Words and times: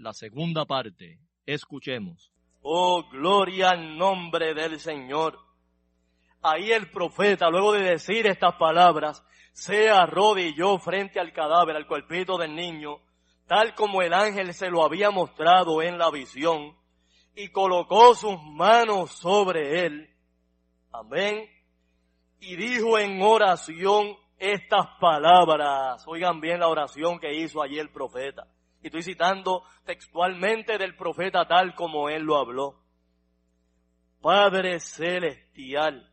La 0.00 0.12
segunda 0.14 0.64
parte. 0.64 1.18
Escuchemos. 1.46 2.32
Oh, 2.62 3.04
gloria 3.10 3.70
al 3.70 3.96
nombre 3.96 4.54
del 4.54 4.80
Señor. 4.80 5.38
Ahí 6.42 6.72
el 6.72 6.90
profeta, 6.90 7.50
luego 7.50 7.72
de 7.72 7.82
decir 7.82 8.26
estas 8.26 8.54
palabras, 8.56 9.22
se 9.52 9.90
arrodilló 9.90 10.78
frente 10.78 11.20
al 11.20 11.32
cadáver, 11.32 11.76
al 11.76 11.86
cuerpito 11.86 12.38
del 12.38 12.54
niño, 12.54 12.98
tal 13.46 13.74
como 13.74 14.00
el 14.00 14.14
ángel 14.14 14.54
se 14.54 14.70
lo 14.70 14.84
había 14.84 15.10
mostrado 15.10 15.82
en 15.82 15.98
la 15.98 16.10
visión, 16.10 16.76
y 17.34 17.48
colocó 17.48 18.14
sus 18.14 18.42
manos 18.42 19.12
sobre 19.12 19.84
él. 19.84 20.10
Amén. 20.92 21.46
Y 22.40 22.56
dijo 22.56 22.98
en 22.98 23.20
oración 23.20 24.16
estas 24.38 24.86
palabras. 24.98 26.02
Oigan 26.06 26.40
bien 26.40 26.60
la 26.60 26.68
oración 26.68 27.18
que 27.18 27.34
hizo 27.34 27.62
allí 27.62 27.78
el 27.78 27.90
profeta. 27.90 28.46
Y 28.82 28.86
estoy 28.86 29.02
citando 29.02 29.64
textualmente 29.84 30.78
del 30.78 30.96
profeta 30.96 31.46
tal 31.46 31.74
como 31.74 32.08
él 32.08 32.22
lo 32.22 32.36
habló. 32.36 32.80
Padre 34.20 34.80
Celestial, 34.80 36.10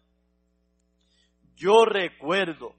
yo 1.56 1.86
recuerdo 1.86 2.76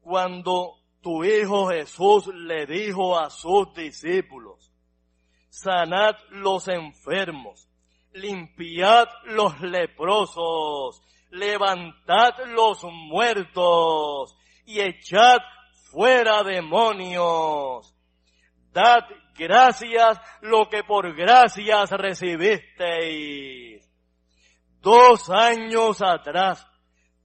cuando 0.00 0.78
tu 1.02 1.24
Hijo 1.24 1.68
Jesús 1.68 2.28
le 2.28 2.66
dijo 2.66 3.18
a 3.18 3.28
sus 3.30 3.74
discípulos, 3.74 4.72
sanad 5.48 6.14
los 6.30 6.68
enfermos, 6.68 7.68
limpiad 8.12 9.08
los 9.24 9.60
leprosos, 9.60 11.02
levantad 11.30 12.32
los 12.46 12.84
muertos 12.84 14.36
y 14.64 14.80
echad 14.80 15.38
fuera 15.90 16.42
demonios 16.42 17.91
dad 18.72 19.04
gracias 19.34 20.20
lo 20.40 20.68
que 20.68 20.84
por 20.84 21.14
gracias 21.14 21.90
recibisteis. 21.90 23.88
Dos 24.80 25.30
años 25.30 26.02
atrás, 26.02 26.66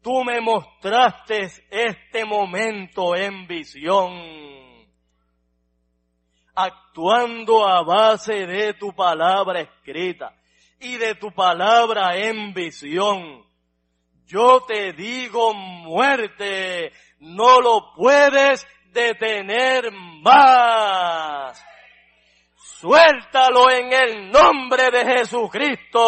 tú 0.01 0.23
me 0.23 0.39
mostraste 0.41 1.49
este 1.69 2.23
momento 2.25 3.15
en 3.15 3.47
visión, 3.47 4.13
actuando 6.53 7.67
a 7.67 7.83
base 7.83 8.45
de 8.45 8.73
tu 8.75 8.93
palabra 8.93 9.61
escrita 9.61 10.35
y 10.79 10.97
de 10.97 11.15
tu 11.15 11.31
palabra 11.31 12.15
en 12.15 12.53
visión. 12.53 13.43
Yo 14.25 14.61
te 14.67 14.93
digo 14.93 15.53
muerte, 15.53 16.91
no 17.19 17.61
lo 17.61 17.93
puedes 17.95 18.67
detener 18.97 19.91
más. 20.21 21.63
Suéltalo 22.55 23.69
en 23.69 23.93
el 23.93 24.31
nombre 24.31 24.89
de 24.89 25.05
Jesucristo. 25.05 26.01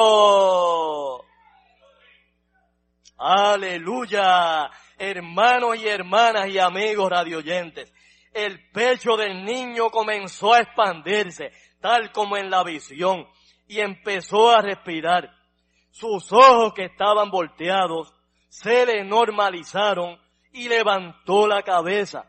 Aleluya. 3.18 4.72
Hermanos 4.98 5.78
y 5.78 5.88
hermanas 5.88 6.50
y 6.50 6.58
amigos 6.60 7.10
radioyentes, 7.10 7.94
el 8.34 8.70
pecho 8.72 9.16
del 9.16 9.46
niño 9.46 9.90
comenzó 9.92 10.54
a 10.54 10.60
expandirse, 10.60 11.54
tal 11.80 12.12
como 12.12 12.36
en 12.36 12.50
la 12.50 12.64
visión, 12.64 13.26
y 13.68 13.80
empezó 13.80 14.50
a 14.50 14.62
respirar. 14.62 15.32
Sus 15.92 16.34
ojos 16.34 16.74
que 16.74 16.86
estaban 16.86 17.30
volteados 17.30 18.14
se 18.50 18.86
le 18.86 19.06
normalizaron 19.06 20.20
y 20.52 20.68
levantó 20.68 21.48
la 21.48 21.62
cabeza. 21.64 22.26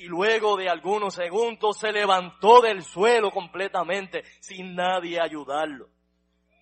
Y 0.00 0.06
luego 0.06 0.56
de 0.56 0.70
algunos 0.70 1.12
segundos 1.12 1.76
se 1.78 1.92
levantó 1.92 2.62
del 2.62 2.82
suelo 2.82 3.30
completamente 3.30 4.24
sin 4.40 4.74
nadie 4.74 5.20
ayudarlo. 5.20 5.90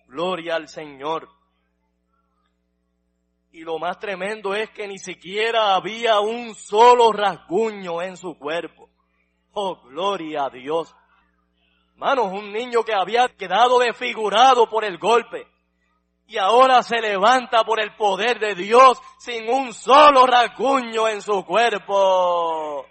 Gloria 0.07 0.55
al 0.55 0.67
Señor. 0.67 1.29
Y 3.53 3.61
lo 3.61 3.79
más 3.79 3.97
tremendo 3.97 4.53
es 4.53 4.69
que 4.71 4.89
ni 4.89 4.97
siquiera 4.97 5.73
había 5.73 6.19
un 6.19 6.53
solo 6.53 7.13
rasguño 7.13 8.01
en 8.01 8.17
su 8.17 8.37
cuerpo. 8.37 8.89
Oh, 9.53 9.83
gloria 9.83 10.43
a 10.47 10.49
Dios. 10.49 10.93
Hermanos, 11.93 12.33
un 12.33 12.51
niño 12.51 12.83
que 12.83 12.93
había 12.93 13.29
quedado 13.29 13.79
desfigurado 13.79 14.69
por 14.69 14.83
el 14.83 14.97
golpe 14.97 15.47
y 16.27 16.37
ahora 16.37 16.83
se 16.83 16.99
levanta 16.99 17.63
por 17.63 17.79
el 17.79 17.95
poder 17.95 18.37
de 18.37 18.53
Dios 18.53 19.01
sin 19.17 19.49
un 19.49 19.73
solo 19.73 20.25
rasguño 20.25 21.07
en 21.07 21.21
su 21.21 21.45
cuerpo 21.45 22.85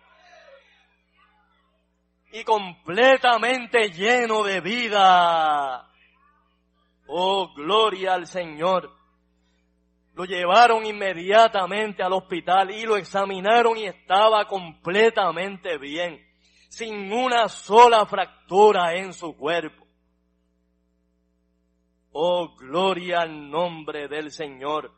y 2.32 2.44
completamente 2.44 3.90
lleno 3.90 4.42
de 4.42 4.60
vida. 4.60 5.88
Oh, 7.06 7.52
gloria 7.54 8.14
al 8.14 8.26
Señor. 8.26 8.90
Lo 10.14 10.24
llevaron 10.24 10.84
inmediatamente 10.84 12.02
al 12.02 12.12
hospital 12.12 12.70
y 12.70 12.82
lo 12.82 12.96
examinaron 12.96 13.78
y 13.78 13.84
estaba 13.84 14.46
completamente 14.46 15.78
bien, 15.78 16.20
sin 16.68 17.12
una 17.12 17.48
sola 17.48 18.04
fractura 18.04 18.94
en 18.94 19.12
su 19.12 19.36
cuerpo. 19.36 19.86
Oh, 22.10 22.56
gloria 22.56 23.20
al 23.20 23.48
nombre 23.48 24.08
del 24.08 24.32
Señor. 24.32 24.92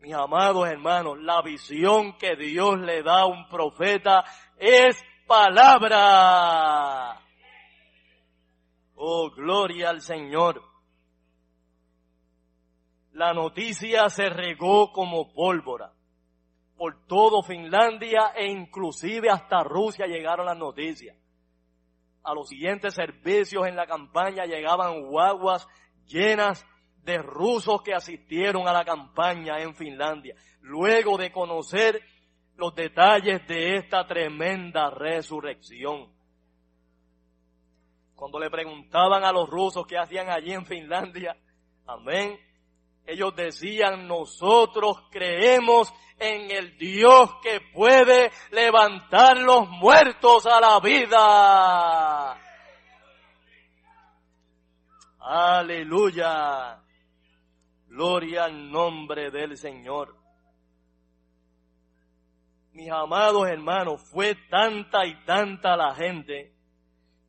Mis 0.00 0.14
amados 0.14 0.66
hermanos, 0.68 1.18
la 1.20 1.42
visión 1.42 2.16
que 2.18 2.34
Dios 2.34 2.80
le 2.80 3.02
da 3.02 3.20
a 3.20 3.26
un 3.26 3.48
profeta 3.48 4.24
es 4.58 5.00
palabra. 5.30 7.20
Oh, 8.96 9.30
gloria 9.30 9.90
al 9.90 10.00
Señor. 10.00 10.60
La 13.12 13.32
noticia 13.32 14.08
se 14.08 14.28
regó 14.28 14.90
como 14.90 15.32
pólvora. 15.32 15.92
Por 16.76 17.06
todo 17.06 17.44
Finlandia 17.44 18.32
e 18.34 18.50
inclusive 18.50 19.30
hasta 19.30 19.62
Rusia 19.62 20.06
llegaron 20.06 20.46
las 20.46 20.58
noticias. 20.58 21.16
A 22.24 22.34
los 22.34 22.48
siguientes 22.48 22.94
servicios 22.94 23.68
en 23.68 23.76
la 23.76 23.86
campaña 23.86 24.46
llegaban 24.46 25.06
guaguas 25.10 25.68
llenas 26.06 26.66
de 27.04 27.18
rusos 27.18 27.82
que 27.82 27.94
asistieron 27.94 28.66
a 28.66 28.72
la 28.72 28.84
campaña 28.84 29.60
en 29.60 29.76
Finlandia, 29.76 30.34
luego 30.60 31.16
de 31.16 31.30
conocer 31.30 32.02
los 32.60 32.74
detalles 32.74 33.46
de 33.48 33.76
esta 33.76 34.06
tremenda 34.06 34.90
resurrección. 34.90 36.12
Cuando 38.14 38.38
le 38.38 38.50
preguntaban 38.50 39.24
a 39.24 39.32
los 39.32 39.48
rusos 39.48 39.86
qué 39.86 39.96
hacían 39.96 40.28
allí 40.28 40.52
en 40.52 40.66
Finlandia, 40.66 41.34
amén, 41.86 42.38
ellos 43.06 43.34
decían, 43.34 44.06
nosotros 44.06 45.08
creemos 45.10 45.90
en 46.18 46.50
el 46.50 46.76
Dios 46.76 47.30
que 47.42 47.62
puede 47.72 48.30
levantar 48.50 49.38
los 49.38 49.66
muertos 49.70 50.44
a 50.44 50.60
la 50.60 50.80
vida. 50.80 52.38
Aleluya. 55.18 56.78
Gloria 57.86 58.44
al 58.44 58.70
nombre 58.70 59.30
del 59.30 59.56
Señor. 59.56 60.19
Mis 62.80 62.90
amados 62.90 63.46
hermanos, 63.46 64.00
fue 64.10 64.34
tanta 64.48 65.04
y 65.04 65.14
tanta 65.26 65.76
la 65.76 65.94
gente 65.94 66.54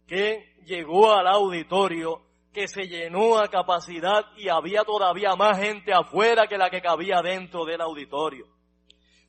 que 0.07 0.55
llegó 0.65 1.11
al 1.11 1.27
auditorio 1.27 2.21
que 2.53 2.69
se 2.69 2.83
llenó 2.83 3.37
a 3.37 3.49
capacidad 3.49 4.27
y 4.37 4.47
había 4.47 4.85
todavía 4.85 5.35
más 5.35 5.59
gente 5.59 5.91
afuera 5.91 6.47
que 6.47 6.57
la 6.57 6.69
que 6.69 6.81
cabía 6.81 7.21
dentro 7.21 7.65
del 7.65 7.81
auditorio. 7.81 8.45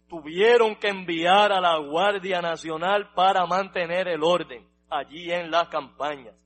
Tuvieron 0.09 0.77
que 0.77 0.91
enviar 0.91 1.51
a 1.51 1.61
la 1.61 1.79
Guardia 1.79 2.41
Nacional 2.41 3.13
para 3.15 3.45
mantener 3.45 4.07
el 4.07 4.23
orden 4.23 4.65
allí 4.91 5.29
en 5.33 5.51
las 5.51 5.67
campañas. 5.71 6.37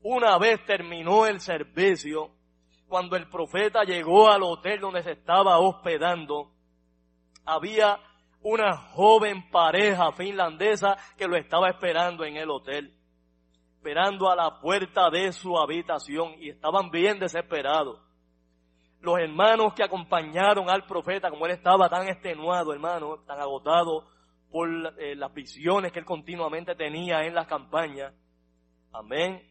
Una 0.00 0.38
vez 0.38 0.64
terminó 0.64 1.26
el 1.26 1.40
servicio, 1.40 2.30
cuando 2.88 3.16
el 3.16 3.28
profeta 3.28 3.82
llegó 3.84 4.30
al 4.30 4.42
hotel 4.42 4.80
donde 4.80 5.02
se 5.02 5.12
estaba 5.12 5.58
hospedando, 5.58 6.50
había 7.44 8.00
una 8.44 8.76
joven 8.76 9.50
pareja 9.50 10.12
finlandesa 10.12 10.98
que 11.16 11.26
lo 11.26 11.34
estaba 11.34 11.70
esperando 11.70 12.24
en 12.26 12.36
el 12.36 12.50
hotel, 12.50 12.94
esperando 13.78 14.30
a 14.30 14.36
la 14.36 14.60
puerta 14.60 15.08
de 15.08 15.32
su 15.32 15.56
habitación 15.58 16.34
y 16.38 16.50
estaban 16.50 16.90
bien 16.90 17.18
desesperados. 17.18 17.98
Los 19.00 19.18
hermanos 19.18 19.72
que 19.72 19.82
acompañaron 19.82 20.68
al 20.68 20.84
profeta, 20.84 21.30
como 21.30 21.46
él 21.46 21.52
estaba 21.52 21.88
tan 21.88 22.06
extenuado, 22.06 22.74
hermano, 22.74 23.18
tan 23.26 23.40
agotado 23.40 24.06
por 24.50 24.68
eh, 24.98 25.16
las 25.16 25.32
visiones 25.32 25.90
que 25.90 26.00
él 26.00 26.04
continuamente 26.04 26.74
tenía 26.74 27.24
en 27.24 27.34
las 27.34 27.46
campañas, 27.46 28.12
amén, 28.92 29.42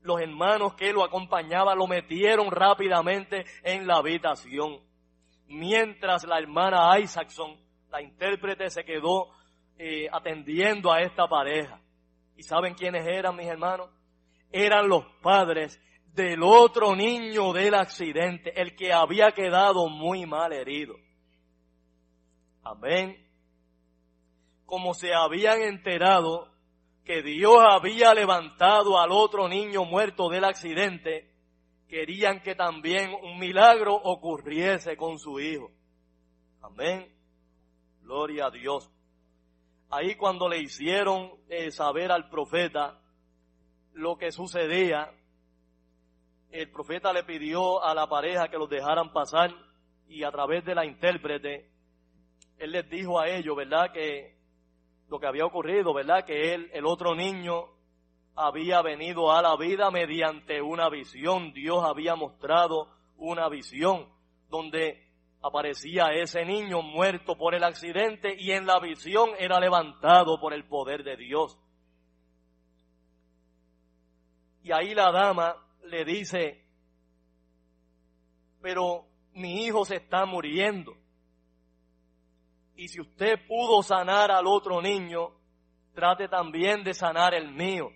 los 0.00 0.20
hermanos 0.22 0.74
que 0.74 0.90
lo 0.90 1.04
acompañaban 1.04 1.76
lo 1.76 1.86
metieron 1.86 2.50
rápidamente 2.50 3.44
en 3.62 3.86
la 3.86 3.96
habitación. 3.96 4.80
Mientras 5.48 6.24
la 6.24 6.38
hermana 6.38 6.98
Isaacson, 6.98 7.65
la 7.90 8.02
intérprete, 8.02 8.70
se 8.70 8.84
quedó 8.84 9.30
eh, 9.78 10.08
atendiendo 10.10 10.92
a 10.92 11.00
esta 11.00 11.26
pareja. 11.28 11.80
¿Y 12.36 12.42
saben 12.42 12.74
quiénes 12.74 13.06
eran 13.06 13.36
mis 13.36 13.46
hermanos? 13.46 13.90
Eran 14.50 14.88
los 14.88 15.04
padres 15.22 15.80
del 16.12 16.42
otro 16.42 16.96
niño 16.96 17.52
del 17.52 17.74
accidente, 17.74 18.60
el 18.60 18.74
que 18.74 18.92
había 18.92 19.32
quedado 19.32 19.88
muy 19.88 20.24
mal 20.24 20.52
herido. 20.52 20.96
Amén. 22.62 23.22
Como 24.64 24.94
se 24.94 25.14
habían 25.14 25.62
enterado 25.62 26.52
que 27.04 27.22
Dios 27.22 27.58
había 27.70 28.12
levantado 28.14 28.98
al 28.98 29.12
otro 29.12 29.48
niño 29.48 29.84
muerto 29.84 30.28
del 30.28 30.44
accidente, 30.44 31.30
querían 31.86 32.42
que 32.42 32.54
también 32.54 33.12
un 33.22 33.38
milagro 33.38 33.94
ocurriese 33.94 34.96
con 34.96 35.18
su 35.18 35.38
hijo. 35.38 35.70
Amén. 36.62 37.15
Gloria 38.06 38.46
a 38.46 38.50
Dios. 38.50 38.88
Ahí 39.90 40.14
cuando 40.14 40.48
le 40.48 40.60
hicieron 40.60 41.32
eh, 41.48 41.72
saber 41.72 42.12
al 42.12 42.28
profeta 42.28 43.00
lo 43.94 44.16
que 44.16 44.30
sucedía, 44.30 45.10
el 46.52 46.70
profeta 46.70 47.12
le 47.12 47.24
pidió 47.24 47.82
a 47.82 47.96
la 47.96 48.08
pareja 48.08 48.46
que 48.46 48.58
los 48.58 48.70
dejaran 48.70 49.12
pasar 49.12 49.52
y 50.06 50.22
a 50.22 50.30
través 50.30 50.64
de 50.64 50.76
la 50.76 50.86
intérprete, 50.86 51.68
él 52.58 52.70
les 52.70 52.88
dijo 52.88 53.18
a 53.18 53.28
ellos, 53.28 53.56
¿verdad? 53.56 53.90
Que 53.92 54.38
lo 55.08 55.18
que 55.18 55.26
había 55.26 55.44
ocurrido, 55.44 55.92
¿verdad? 55.92 56.24
Que 56.24 56.54
él, 56.54 56.70
el 56.74 56.86
otro 56.86 57.16
niño, 57.16 57.64
había 58.36 58.82
venido 58.82 59.32
a 59.32 59.42
la 59.42 59.56
vida 59.56 59.90
mediante 59.90 60.62
una 60.62 60.88
visión. 60.90 61.52
Dios 61.52 61.82
había 61.84 62.14
mostrado 62.14 62.88
una 63.16 63.48
visión 63.48 64.08
donde 64.48 65.05
aparecía 65.42 66.12
ese 66.12 66.44
niño 66.44 66.82
muerto 66.82 67.36
por 67.36 67.54
el 67.54 67.64
accidente 67.64 68.36
y 68.38 68.52
en 68.52 68.66
la 68.66 68.80
visión 68.80 69.30
era 69.38 69.60
levantado 69.60 70.40
por 70.40 70.52
el 70.52 70.66
poder 70.66 71.04
de 71.04 71.16
Dios. 71.16 71.58
Y 74.62 74.72
ahí 74.72 74.94
la 74.94 75.12
dama 75.12 75.56
le 75.84 76.04
dice, 76.04 76.64
pero 78.60 79.06
mi 79.32 79.64
hijo 79.64 79.84
se 79.84 79.96
está 79.96 80.26
muriendo. 80.26 80.96
Y 82.74 82.88
si 82.88 83.00
usted 83.00 83.46
pudo 83.46 83.82
sanar 83.82 84.30
al 84.30 84.46
otro 84.46 84.82
niño, 84.82 85.30
trate 85.94 86.28
también 86.28 86.82
de 86.82 86.92
sanar 86.92 87.32
el 87.32 87.52
mío. 87.52 87.90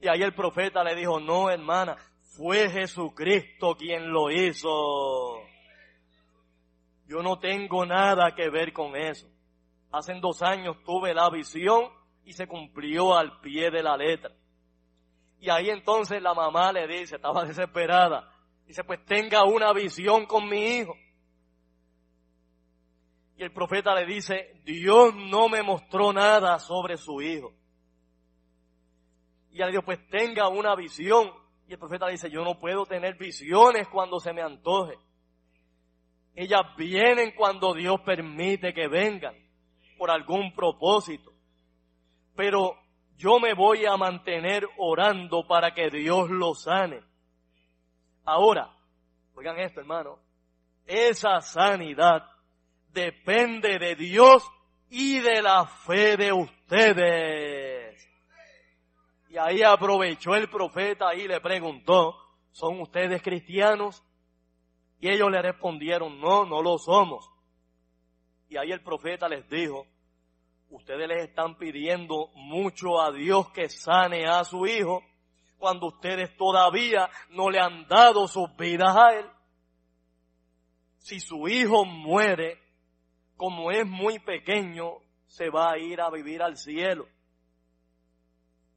Y 0.00 0.08
ahí 0.08 0.22
el 0.22 0.34
profeta 0.34 0.82
le 0.84 0.94
dijo, 0.94 1.20
no 1.20 1.50
hermana, 1.50 1.96
fue 2.36 2.70
Jesucristo 2.70 3.76
quien 3.76 4.10
lo 4.10 4.30
hizo. 4.30 5.41
Yo 7.12 7.22
no 7.22 7.38
tengo 7.38 7.84
nada 7.84 8.34
que 8.34 8.48
ver 8.48 8.72
con 8.72 8.96
eso. 8.96 9.28
Hace 9.90 10.14
dos 10.14 10.40
años 10.40 10.82
tuve 10.82 11.12
la 11.12 11.28
visión 11.28 11.90
y 12.24 12.32
se 12.32 12.46
cumplió 12.46 13.14
al 13.14 13.38
pie 13.40 13.70
de 13.70 13.82
la 13.82 13.98
letra. 13.98 14.34
Y 15.38 15.50
ahí 15.50 15.68
entonces 15.68 16.22
la 16.22 16.32
mamá 16.32 16.72
le 16.72 16.86
dice, 16.86 17.16
estaba 17.16 17.44
desesperada, 17.44 18.32
dice, 18.64 18.82
pues 18.82 19.04
tenga 19.04 19.44
una 19.44 19.74
visión 19.74 20.24
con 20.24 20.48
mi 20.48 20.78
hijo. 20.78 20.94
Y 23.36 23.42
el 23.42 23.52
profeta 23.52 23.94
le 23.94 24.06
dice, 24.06 24.62
Dios 24.64 25.14
no 25.14 25.50
me 25.50 25.62
mostró 25.62 26.14
nada 26.14 26.58
sobre 26.60 26.96
su 26.96 27.20
hijo. 27.20 27.52
Y 29.50 29.58
le 29.58 29.66
dijo, 29.70 29.82
pues 29.82 29.98
tenga 30.08 30.48
una 30.48 30.74
visión. 30.74 31.30
Y 31.68 31.74
el 31.74 31.78
profeta 31.78 32.06
le 32.06 32.12
dice, 32.12 32.30
yo 32.30 32.42
no 32.42 32.58
puedo 32.58 32.86
tener 32.86 33.18
visiones 33.18 33.86
cuando 33.88 34.18
se 34.18 34.32
me 34.32 34.40
antoje. 34.40 34.96
Ellas 36.34 36.62
vienen 36.76 37.32
cuando 37.32 37.74
Dios 37.74 38.00
permite 38.00 38.72
que 38.72 38.88
vengan, 38.88 39.34
por 39.98 40.10
algún 40.10 40.54
propósito. 40.54 41.32
Pero 42.34 42.76
yo 43.16 43.38
me 43.38 43.54
voy 43.54 43.84
a 43.86 43.96
mantener 43.96 44.66
orando 44.78 45.46
para 45.46 45.74
que 45.74 45.90
Dios 45.90 46.30
lo 46.30 46.54
sane. 46.54 47.02
Ahora, 48.24 48.74
oigan 49.34 49.58
esto 49.58 49.80
hermano, 49.80 50.18
esa 50.86 51.40
sanidad 51.40 52.24
depende 52.88 53.78
de 53.78 53.94
Dios 53.94 54.50
y 54.90 55.20
de 55.20 55.42
la 55.42 55.66
fe 55.66 56.16
de 56.16 56.32
ustedes. 56.32 58.08
Y 59.28 59.38
ahí 59.38 59.62
aprovechó 59.62 60.34
el 60.34 60.48
profeta 60.50 61.14
y 61.14 61.26
le 61.26 61.40
preguntó, 61.40 62.16
¿son 62.50 62.80
ustedes 62.80 63.22
cristianos? 63.22 64.02
Y 65.02 65.10
ellos 65.10 65.32
le 65.32 65.42
respondieron, 65.42 66.20
no, 66.20 66.46
no 66.46 66.62
lo 66.62 66.78
somos. 66.78 67.28
Y 68.48 68.56
ahí 68.56 68.70
el 68.70 68.84
profeta 68.84 69.28
les 69.28 69.48
dijo, 69.50 69.84
ustedes 70.70 71.08
les 71.08 71.24
están 71.24 71.58
pidiendo 71.58 72.28
mucho 72.36 73.00
a 73.00 73.10
Dios 73.10 73.50
que 73.50 73.68
sane 73.68 74.26
a 74.26 74.44
su 74.44 74.64
hijo 74.64 75.02
cuando 75.58 75.88
ustedes 75.88 76.36
todavía 76.36 77.10
no 77.30 77.50
le 77.50 77.58
han 77.58 77.88
dado 77.88 78.28
sus 78.28 78.54
vidas 78.56 78.96
a 78.96 79.18
él. 79.18 79.26
Si 80.98 81.18
su 81.18 81.48
hijo 81.48 81.84
muere, 81.84 82.62
como 83.36 83.72
es 83.72 83.84
muy 83.84 84.20
pequeño, 84.20 84.98
se 85.26 85.50
va 85.50 85.72
a 85.72 85.78
ir 85.78 86.00
a 86.00 86.10
vivir 86.10 86.42
al 86.42 86.56
cielo. 86.56 87.08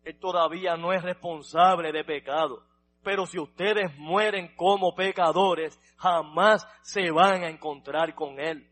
Él 0.03 0.17
todavía 0.20 0.75
no 0.75 0.91
es 0.91 1.03
responsable 1.03 1.91
de 1.91 2.03
pecado. 2.03 2.63
Pero 3.06 3.28
si 3.28 3.38
ustedes 3.38 3.96
mueren 4.00 4.56
como 4.56 4.96
pecadores, 4.96 5.80
jamás 5.96 6.68
se 6.82 7.12
van 7.12 7.44
a 7.44 7.50
encontrar 7.50 8.16
con 8.16 8.40
Él. 8.40 8.68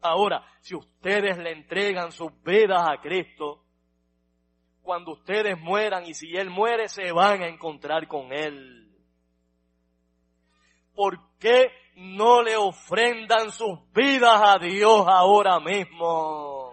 Ahora, 0.00 0.42
si 0.62 0.74
ustedes 0.74 1.36
le 1.36 1.52
entregan 1.52 2.10
sus 2.10 2.32
vidas 2.42 2.88
a 2.88 3.02
Cristo, 3.02 3.62
cuando 4.80 5.12
ustedes 5.12 5.60
mueran 5.60 6.06
y 6.06 6.14
si 6.14 6.34
Él 6.34 6.48
muere, 6.48 6.88
se 6.88 7.12
van 7.12 7.42
a 7.42 7.48
encontrar 7.48 8.08
con 8.08 8.32
Él. 8.32 8.96
¿Por 10.94 11.18
qué 11.38 11.70
no 11.96 12.42
le 12.42 12.56
ofrendan 12.56 13.52
sus 13.52 13.78
vidas 13.92 14.40
a 14.42 14.58
Dios 14.58 15.04
ahora 15.06 15.60
mismo? 15.60 16.72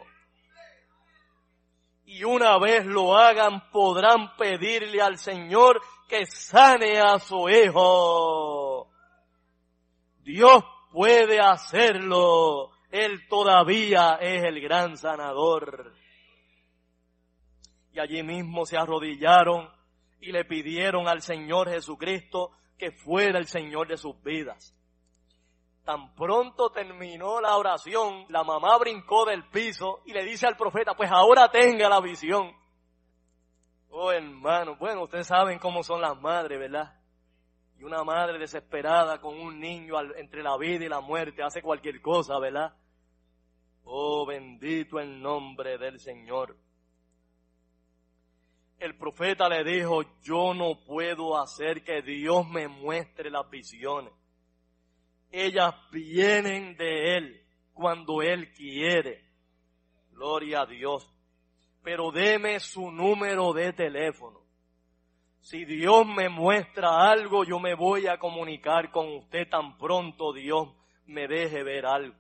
Y 2.06 2.24
una 2.24 2.58
vez 2.60 2.86
lo 2.86 3.18
hagan, 3.18 3.70
podrán 3.72 4.38
pedirle 4.38 5.02
al 5.02 5.18
Señor 5.18 5.82
que 6.08 6.26
sane 6.26 7.00
a 7.00 7.20
su 7.20 7.50
hijo. 7.50 8.90
Dios 10.24 10.64
puede 10.92 11.40
hacerlo. 11.40 12.72
Él 12.92 13.28
todavía 13.28 14.18
es 14.22 14.44
el 14.44 14.62
gran 14.62 14.98
sanador. 14.98 15.94
Y 17.92 18.00
allí 18.00 18.24
mismo 18.24 18.66
se 18.66 18.78
arrodillaron 18.78 19.70
y 20.20 20.32
le 20.32 20.46
pidieron 20.46 21.08
al 21.08 21.22
Señor 21.22 21.70
Jesucristo 21.70 22.52
que 22.78 22.92
fuera 22.92 23.40
el 23.40 23.48
Señor 23.48 23.88
de 23.88 23.98
sus 23.98 24.22
vidas. 24.24 24.76
Tan 25.84 26.16
pronto 26.16 26.70
terminó 26.70 27.42
la 27.42 27.58
oración, 27.58 28.26
la 28.30 28.44
mamá 28.44 28.78
brincó 28.78 29.26
del 29.26 29.44
piso 29.50 30.02
y 30.06 30.14
le 30.14 30.24
dice 30.24 30.48
al 30.48 30.56
profeta, 30.56 30.96
pues 30.96 31.12
ahora 31.12 31.50
tenga 31.52 31.90
la 31.90 32.00
visión. 32.00 32.56
Oh 33.96 34.12
hermano, 34.12 34.76
bueno, 34.76 35.04
ustedes 35.04 35.28
saben 35.28 35.60
cómo 35.60 35.84
son 35.84 36.02
las 36.02 36.20
madres, 36.20 36.58
¿verdad? 36.58 37.00
Y 37.78 37.84
una 37.84 38.04
madre 38.04 38.40
desesperada 38.40 39.22
con 39.22 39.40
un 39.40 39.60
niño 39.60 39.94
entre 40.16 40.42
la 40.42 40.58
vida 40.58 40.84
y 40.84 40.90
la 40.90 41.00
muerte 41.00 41.44
hace 41.44 41.62
cualquier 41.62 42.02
cosa, 42.02 42.40
¿verdad? 42.40 42.76
Oh 43.84 44.26
bendito 44.26 45.00
el 45.00 45.22
nombre 45.22 45.78
del 45.78 46.00
Señor. 46.00 46.58
El 48.80 48.98
profeta 48.98 49.48
le 49.48 49.64
dijo, 49.64 50.02
yo 50.24 50.56
no 50.56 50.84
puedo 50.84 51.40
hacer 51.40 51.84
que 51.84 52.02
Dios 52.02 52.50
me 52.50 52.68
muestre 52.68 53.30
las 53.30 53.48
visiones. 53.48 54.12
Ellas 55.30 55.76
vienen 55.92 56.76
de 56.78 57.18
Él 57.18 57.46
cuando 57.74 58.24
Él 58.24 58.52
quiere. 58.54 59.24
Gloria 60.10 60.62
a 60.62 60.66
Dios 60.66 61.14
pero 61.84 62.12
deme 62.12 62.60
su 62.60 62.90
número 62.92 63.54
de 63.54 63.74
teléfono. 63.74 64.40
Si 65.42 65.66
Dios 65.66 66.06
me 66.08 66.30
muestra 66.30 67.10
algo, 67.10 67.44
yo 67.44 67.60
me 67.60 67.76
voy 67.76 68.08
a 68.08 68.18
comunicar 68.18 68.92
con 68.92 69.14
usted 69.14 69.50
tan 69.50 69.78
pronto 69.78 70.32
Dios 70.32 70.70
me 71.06 71.28
deje 71.28 71.64
ver 71.64 71.86
algo. 71.86 72.16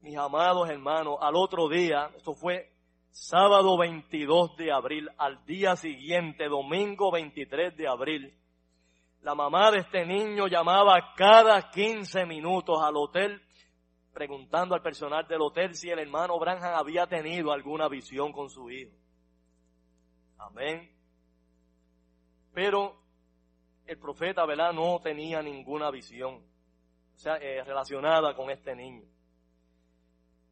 Mis 0.00 0.16
amados 0.16 0.68
hermanos, 0.68 1.16
al 1.20 1.36
otro 1.36 1.68
día, 1.68 2.10
esto 2.16 2.34
fue 2.34 2.72
sábado 3.10 3.78
22 3.78 4.56
de 4.56 4.72
abril, 4.72 5.08
al 5.16 5.44
día 5.46 5.76
siguiente, 5.76 6.48
domingo 6.48 7.12
23 7.12 7.76
de 7.76 7.86
abril, 7.86 8.34
la 9.24 9.34
mamá 9.34 9.70
de 9.70 9.78
este 9.78 10.04
niño 10.04 10.48
llamaba 10.48 11.14
cada 11.16 11.70
15 11.70 12.26
minutos 12.26 12.82
al 12.82 12.96
hotel 12.96 13.40
preguntando 14.14 14.74
al 14.74 14.82
personal 14.82 15.26
del 15.26 15.42
hotel 15.42 15.74
si 15.74 15.90
el 15.90 15.98
hermano 15.98 16.38
Branham 16.38 16.74
había 16.74 17.06
tenido 17.06 17.52
alguna 17.52 17.88
visión 17.88 18.32
con 18.32 18.48
su 18.48 18.70
hijo. 18.70 18.92
Amén. 20.38 20.90
Pero 22.54 22.96
el 23.86 23.98
profeta, 23.98 24.46
¿verdad? 24.46 24.72
No 24.72 25.00
tenía 25.00 25.42
ninguna 25.42 25.90
visión, 25.90 26.36
o 26.36 27.18
sea, 27.18 27.36
eh, 27.36 27.62
relacionada 27.64 28.34
con 28.34 28.50
este 28.50 28.74
niño. 28.74 29.04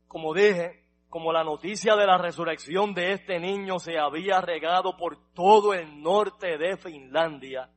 Como 0.08 0.34
dije, 0.34 0.82
como 1.08 1.32
la 1.32 1.44
noticia 1.44 1.94
de 1.94 2.06
la 2.06 2.18
resurrección 2.18 2.94
de 2.94 3.12
este 3.12 3.38
niño 3.38 3.78
se 3.78 3.98
había 3.98 4.40
regado 4.40 4.96
por 4.96 5.32
todo 5.32 5.72
el 5.72 6.02
norte 6.02 6.58
de 6.58 6.76
Finlandia, 6.76 7.70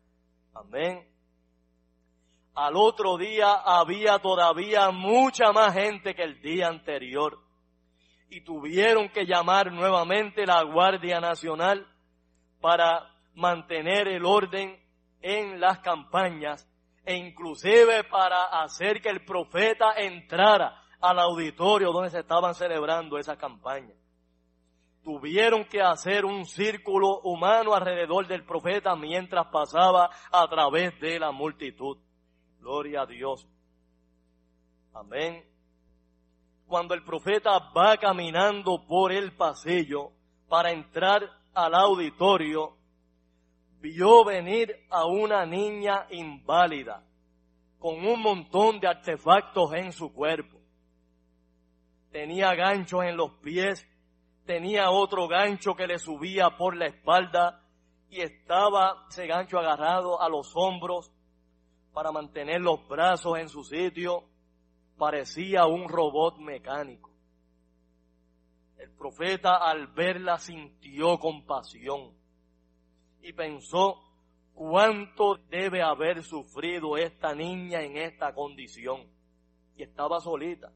amén, 0.53 1.07
al 2.55 2.77
otro 2.77 3.17
día 3.17 3.51
había 3.53 4.17
todavía 4.19 4.89
mucha 4.91 5.51
más 5.51 5.73
gente 5.73 6.15
que 6.15 6.23
el 6.23 6.41
día 6.41 6.67
anterior. 6.67 7.37
Y 8.29 8.41
tuvieron 8.41 9.09
que 9.09 9.25
llamar 9.25 9.71
nuevamente 9.71 10.45
la 10.45 10.63
Guardia 10.63 11.19
Nacional 11.19 11.85
para 12.61 13.11
mantener 13.33 14.07
el 14.07 14.25
orden 14.25 14.79
en 15.21 15.59
las 15.59 15.79
campañas 15.79 16.67
e 17.03 17.15
inclusive 17.15 18.05
para 18.05 18.45
hacer 18.63 19.01
que 19.01 19.09
el 19.09 19.23
profeta 19.25 19.93
entrara 19.97 20.81
al 21.01 21.19
auditorio 21.19 21.91
donde 21.91 22.09
se 22.09 22.19
estaban 22.19 22.55
celebrando 22.55 23.17
esa 23.17 23.37
campaña. 23.37 23.93
Tuvieron 25.03 25.65
que 25.65 25.81
hacer 25.81 26.25
un 26.25 26.45
círculo 26.45 27.19
humano 27.21 27.75
alrededor 27.75 28.25
del 28.27 28.43
profeta 28.43 28.95
mientras 28.95 29.47
pasaba 29.47 30.09
a 30.31 30.47
través 30.47 30.99
de 30.99 31.19
la 31.19 31.31
multitud. 31.31 31.97
Gloria 32.65 33.01
a 33.01 33.05
Dios. 33.05 33.47
Amén. 34.91 35.45
Cuando 36.65 36.95
el 36.95 37.03
profeta 37.03 37.59
va 37.59 37.95
caminando 37.95 38.87
por 38.87 39.11
el 39.11 39.33
pasillo 39.33 40.09
para 40.49 40.71
entrar 40.71 41.29
al 41.53 41.75
auditorio, 41.75 42.75
vio 43.81 44.25
venir 44.25 44.75
a 44.89 45.05
una 45.05 45.45
niña 45.45 46.07
inválida 46.09 47.03
con 47.77 48.03
un 48.03 48.19
montón 48.19 48.79
de 48.79 48.87
artefactos 48.87 49.71
en 49.73 49.93
su 49.93 50.11
cuerpo. 50.11 50.57
Tenía 52.11 52.55
ganchos 52.55 53.03
en 53.03 53.15
los 53.15 53.29
pies, 53.43 53.87
tenía 54.43 54.89
otro 54.89 55.27
gancho 55.27 55.75
que 55.75 55.85
le 55.85 55.99
subía 55.99 56.57
por 56.57 56.75
la 56.75 56.87
espalda 56.87 57.61
y 58.09 58.21
estaba 58.21 59.05
ese 59.07 59.27
gancho 59.27 59.59
agarrado 59.59 60.19
a 60.19 60.27
los 60.29 60.51
hombros 60.55 61.11
para 61.95 62.11
mantener 62.11 62.59
los 62.59 62.85
brazos 62.89 63.39
en 63.39 63.47
su 63.47 63.63
sitio, 63.63 64.25
parecía 64.97 65.65
un 65.65 65.87
robot 65.87 66.37
mecánico. 66.39 67.09
El 68.77 68.91
profeta 68.91 69.55
al 69.55 69.87
verla 69.87 70.37
sintió 70.37 71.17
compasión 71.17 72.11
y 73.21 73.31
pensó 73.31 74.03
cuánto 74.53 75.37
debe 75.49 75.81
haber 75.81 76.21
sufrido 76.21 76.97
esta 76.97 77.33
niña 77.33 77.81
en 77.81 77.95
esta 77.95 78.35
condición. 78.35 79.07
Y 79.77 79.83
estaba 79.83 80.19
solita. 80.19 80.73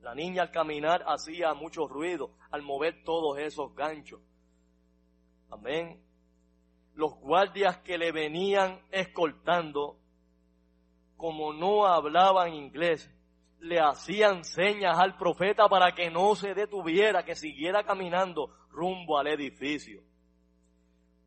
La 0.00 0.14
niña 0.14 0.40
al 0.40 0.50
caminar 0.50 1.04
hacía 1.06 1.52
mucho 1.52 1.86
ruido 1.86 2.30
al 2.50 2.62
mover 2.62 3.04
todos 3.04 3.38
esos 3.38 3.74
ganchos. 3.74 4.22
Amén 5.50 6.08
los 6.98 7.14
guardias 7.14 7.78
que 7.78 7.96
le 7.96 8.10
venían 8.10 8.80
escoltando, 8.90 9.97
como 11.18 11.52
no 11.52 11.86
hablaban 11.86 12.54
inglés, 12.54 13.12
le 13.60 13.80
hacían 13.80 14.44
señas 14.44 14.98
al 14.98 15.18
profeta 15.18 15.68
para 15.68 15.92
que 15.92 16.10
no 16.10 16.34
se 16.34 16.54
detuviera, 16.54 17.24
que 17.24 17.34
siguiera 17.34 17.82
caminando 17.84 18.54
rumbo 18.70 19.18
al 19.18 19.26
edificio. 19.26 20.00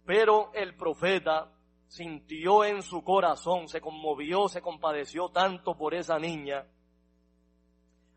Pero 0.05 0.51
el 0.53 0.75
profeta 0.75 1.51
sintió 1.87 2.63
en 2.63 2.81
su 2.81 3.03
corazón, 3.03 3.67
se 3.67 3.81
conmovió, 3.81 4.47
se 4.47 4.61
compadeció 4.61 5.29
tanto 5.29 5.77
por 5.77 5.93
esa 5.93 6.17
niña, 6.17 6.65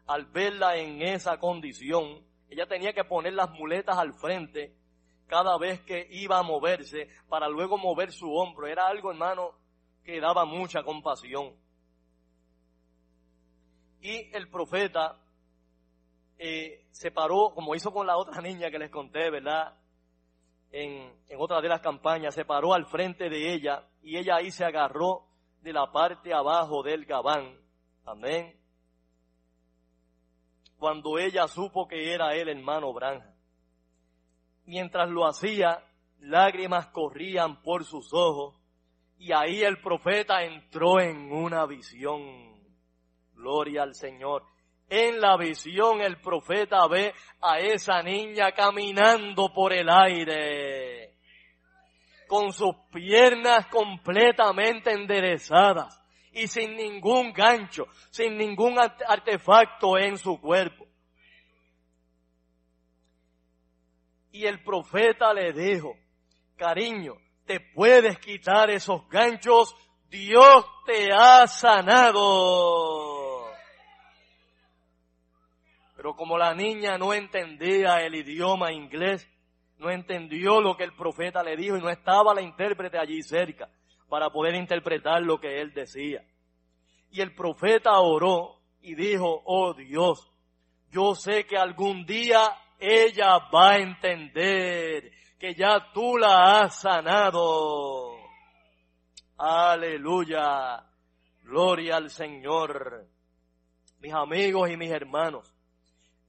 al 0.07 0.27
verla 0.27 0.77
en 0.77 1.03
esa 1.03 1.39
condición, 1.39 2.25
ella 2.49 2.67
tenía 2.67 2.93
que 2.93 3.05
poner 3.05 3.33
las 3.33 3.51
muletas 3.51 3.99
al 3.99 4.15
frente 4.15 4.77
cada 5.27 5.59
vez 5.59 5.81
que 5.81 6.07
iba 6.11 6.39
a 6.39 6.43
moverse 6.43 7.09
para 7.29 7.49
luego 7.49 7.79
mover 7.79 8.13
su 8.13 8.33
hombro. 8.33 8.67
Era 8.69 8.87
algo, 8.87 9.11
hermano, 9.11 9.53
que 10.05 10.21
daba 10.21 10.45
mucha 10.45 10.85
compasión. 10.85 11.64
Y 14.05 14.37
el 14.37 14.51
profeta 14.51 15.17
eh, 16.37 16.85
se 16.91 17.11
paró, 17.11 17.53
como 17.55 17.75
hizo 17.75 17.91
con 17.91 18.07
la 18.07 18.19
otra 18.19 18.43
niña 18.43 18.71
que 18.71 18.79
les 18.79 18.91
conté, 18.91 19.31
¿verdad? 19.31 19.79
En, 20.71 21.11
en 21.27 21.41
otra 21.41 21.63
de 21.63 21.71
las 21.71 21.81
campañas, 21.81 22.35
se 22.35 22.45
paró 22.45 22.75
al 22.75 22.85
frente 22.85 23.31
de 23.31 23.55
ella 23.55 23.89
y 24.03 24.19
ella 24.19 24.37
ahí 24.37 24.51
se 24.51 24.63
agarró 24.63 25.25
de 25.63 25.73
la 25.73 25.91
parte 25.91 26.35
abajo 26.35 26.83
del 26.83 27.07
gabán. 27.07 27.57
Amén. 28.05 28.61
Cuando 30.77 31.19
ella 31.19 31.49
supo 31.49 31.89
que 31.89 32.13
era 32.13 32.35
el 32.35 32.51
hermano 32.51 32.93
Branja. 32.93 33.35
Mientras 34.67 35.09
lo 35.09 35.27
hacía, 35.27 35.83
lágrimas 36.19 36.89
corrían 36.89 37.63
por 37.63 37.85
sus 37.87 38.13
ojos 38.13 38.55
y 39.17 39.33
ahí 39.33 39.63
el 39.63 39.81
profeta 39.81 40.43
entró 40.43 41.01
en 41.01 41.33
una 41.33 41.65
visión. 41.65 42.54
Gloria 43.45 43.83
al 43.83 43.95
Señor. 43.95 44.43
En 44.89 45.21
la 45.21 45.37
visión 45.37 46.01
el 46.01 46.19
profeta 46.19 46.87
ve 46.89 47.13
a 47.43 47.59
esa 47.59 48.03
niña 48.03 48.53
caminando 48.53 49.53
por 49.53 49.75
el 49.75 49.91
aire, 49.91 51.19
con 52.27 52.55
sus 52.55 52.75
piernas 52.91 53.67
completamente 53.67 54.93
enderezadas 54.93 56.03
y 56.33 56.47
sin 56.47 56.75
ningún 56.75 57.35
gancho, 57.35 57.87
sin 58.11 58.39
ningún 58.39 58.79
artefacto 58.79 59.99
en 59.99 60.17
su 60.17 60.41
cuerpo. 60.41 60.87
Y 64.33 64.47
el 64.47 64.65
profeta 64.65 65.35
le 65.35 65.53
dijo, 65.53 65.95
cariño, 66.57 67.15
te 67.45 67.61
puedes 67.61 68.19
quitar 68.21 68.71
esos 68.71 69.07
ganchos, 69.11 69.77
Dios 70.09 70.65
te 70.87 71.13
ha 71.13 71.47
sanado. 71.47 73.14
Pero 76.05 76.17
como 76.17 76.37
la 76.37 76.53
niña 76.53 76.99
no 76.99 77.15
entendía 77.15 78.03
el 78.03 78.15
idioma 78.15 78.71
inglés, 78.71 79.27
no 79.79 79.89
entendió 79.89 80.61
lo 80.61 80.77
que 80.77 80.85
el 80.85 80.95
profeta 80.95 81.43
le 81.43 81.57
dijo 81.57 81.79
y 81.79 81.81
no 81.81 81.89
estaba 81.89 82.35
la 82.35 82.43
intérprete 82.43 82.99
allí 82.99 83.23
cerca 83.23 83.71
para 84.07 84.29
poder 84.29 84.55
interpretar 84.55 85.23
lo 85.23 85.41
que 85.41 85.63
él 85.63 85.73
decía. 85.73 86.23
Y 87.11 87.23
el 87.23 87.35
profeta 87.35 87.99
oró 88.01 88.61
y 88.83 88.95
dijo, 88.95 89.45
oh 89.47 89.73
Dios, 89.73 90.31
yo 90.91 91.15
sé 91.15 91.47
que 91.47 91.57
algún 91.57 92.05
día 92.05 92.55
ella 92.79 93.39
va 93.51 93.71
a 93.71 93.79
entender 93.79 95.11
que 95.39 95.55
ya 95.55 95.91
tú 95.95 96.19
la 96.19 96.61
has 96.61 96.83
sanado. 96.83 98.19
Aleluya. 99.39 100.85
Gloria 101.45 101.97
al 101.97 102.11
Señor. 102.11 103.09
Mis 104.01 104.13
amigos 104.13 104.69
y 104.69 104.77
mis 104.77 104.91
hermanos, 104.91 105.54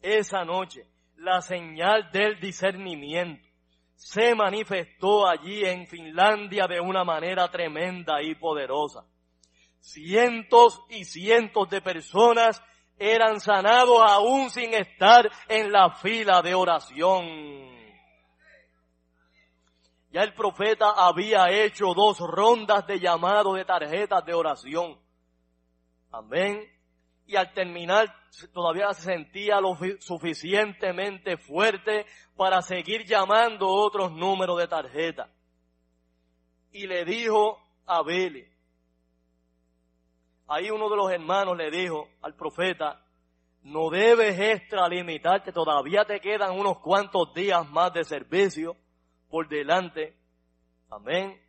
esa 0.01 0.43
noche 0.43 0.87
la 1.17 1.41
señal 1.41 2.11
del 2.11 2.39
discernimiento 2.39 3.45
se 3.95 4.35
manifestó 4.35 5.27
allí 5.27 5.63
en 5.65 5.87
Finlandia 5.87 6.67
de 6.67 6.79
una 6.79 7.03
manera 7.03 7.49
tremenda 7.49 8.21
y 8.21 8.35
poderosa. 8.35 9.05
Cientos 9.79 10.81
y 10.89 11.05
cientos 11.05 11.69
de 11.69 11.81
personas 11.81 12.61
eran 12.97 13.39
sanados 13.39 14.01
aún 14.07 14.49
sin 14.49 14.73
estar 14.73 15.29
en 15.47 15.71
la 15.71 15.91
fila 15.91 16.41
de 16.41 16.53
oración. 16.53 17.25
Ya 20.11 20.23
el 20.23 20.33
profeta 20.33 20.91
había 20.91 21.49
hecho 21.49 21.93
dos 21.93 22.19
rondas 22.19 22.87
de 22.87 22.99
llamado 22.99 23.53
de 23.53 23.65
tarjetas 23.65 24.25
de 24.25 24.33
oración. 24.33 24.97
Amén. 26.11 26.74
Y 27.25 27.35
al 27.35 27.53
terminar 27.53 28.13
todavía 28.53 28.93
se 28.93 29.03
sentía 29.03 29.59
lo 29.59 29.77
suficientemente 29.99 31.37
fuerte 31.37 32.05
para 32.35 32.61
seguir 32.61 33.05
llamando 33.05 33.67
otros 33.67 34.11
números 34.11 34.59
de 34.59 34.67
tarjeta. 34.67 35.29
Y 36.71 36.87
le 36.87 37.05
dijo 37.05 37.59
a 37.85 38.03
Billy, 38.03 38.45
ahí 40.47 40.69
uno 40.69 40.89
de 40.89 40.97
los 40.97 41.11
hermanos 41.11 41.57
le 41.57 41.71
dijo 41.71 42.09
al 42.21 42.35
profeta, 42.35 43.01
no 43.63 43.89
debes 43.89 44.39
extralimitarte, 44.39 45.51
todavía 45.51 46.05
te 46.05 46.19
quedan 46.19 46.51
unos 46.51 46.79
cuantos 46.79 47.33
días 47.33 47.67
más 47.71 47.91
de 47.93 48.03
servicio 48.03 48.77
por 49.27 49.47
delante. 49.47 50.15
Amén. 50.91 51.41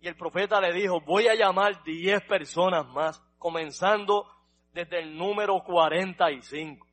Y 0.00 0.08
el 0.08 0.16
profeta 0.16 0.60
le 0.60 0.72
dijo, 0.74 1.00
voy 1.00 1.28
a 1.28 1.34
llamar 1.34 1.82
diez 1.84 2.20
personas 2.24 2.86
más, 2.88 3.22
comenzando 3.38 4.26
desde 4.72 5.00
el 5.00 5.16
número 5.16 5.62
45. 5.64 6.86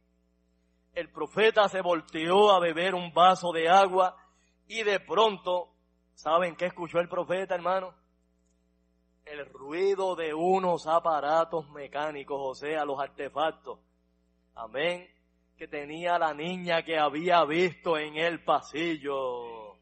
El 0.93 1.11
profeta 1.11 1.69
se 1.69 1.81
volteó 1.81 2.51
a 2.51 2.59
beber 2.59 2.95
un 2.95 3.13
vaso 3.13 3.51
de 3.51 3.69
agua 3.69 4.15
y 4.67 4.83
de 4.83 4.99
pronto, 4.99 5.69
¿saben 6.13 6.55
qué 6.55 6.65
escuchó 6.65 6.99
el 6.99 7.07
profeta, 7.07 7.55
hermano? 7.55 7.93
el 9.31 9.45
ruido 9.45 10.15
de 10.15 10.33
unos 10.33 10.87
aparatos 10.87 11.69
mecánicos, 11.69 12.39
o 12.41 12.55
sea, 12.55 12.83
los 12.83 12.99
artefactos. 12.99 13.77
Amén. 14.55 15.07
Que 15.55 15.67
tenía 15.67 16.17
la 16.17 16.33
niña 16.33 16.81
que 16.83 16.97
había 16.97 17.45
visto 17.45 17.95
en 17.97 18.17
el 18.17 18.43
pasillo. 18.43 19.77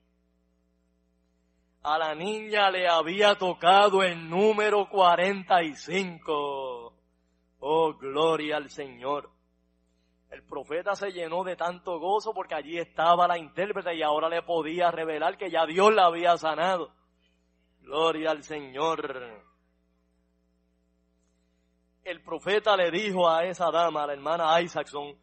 A 1.83 1.97
la 1.97 2.13
niña 2.15 2.69
le 2.69 2.89
había 2.89 3.35
tocado 3.35 4.03
el 4.03 4.29
número 4.29 4.89
45. 4.89 6.96
Oh, 7.59 7.93
gloria 7.93 8.57
al 8.57 8.69
Señor. 8.69 9.29
El 10.29 10.43
profeta 10.43 10.93
se 10.95 11.11
llenó 11.11 11.43
de 11.43 11.55
tanto 11.55 11.99
gozo 11.99 12.33
porque 12.33 12.55
allí 12.55 12.77
estaba 12.77 13.27
la 13.27 13.37
intérprete 13.37 13.95
y 13.95 14.03
ahora 14.03 14.27
le 14.27 14.41
podía 14.41 14.91
revelar 14.91 15.37
que 15.37 15.49
ya 15.49 15.65
Dios 15.65 15.93
la 15.93 16.05
había 16.05 16.37
sanado. 16.37 16.93
Gloria 17.79 18.31
al 18.31 18.43
Señor. 18.43 19.45
El 22.03 22.21
profeta 22.21 22.75
le 22.75 22.91
dijo 22.91 23.29
a 23.29 23.45
esa 23.45 23.71
dama, 23.71 24.03
a 24.03 24.07
la 24.07 24.13
hermana 24.13 24.61
Isaacson, 24.61 25.17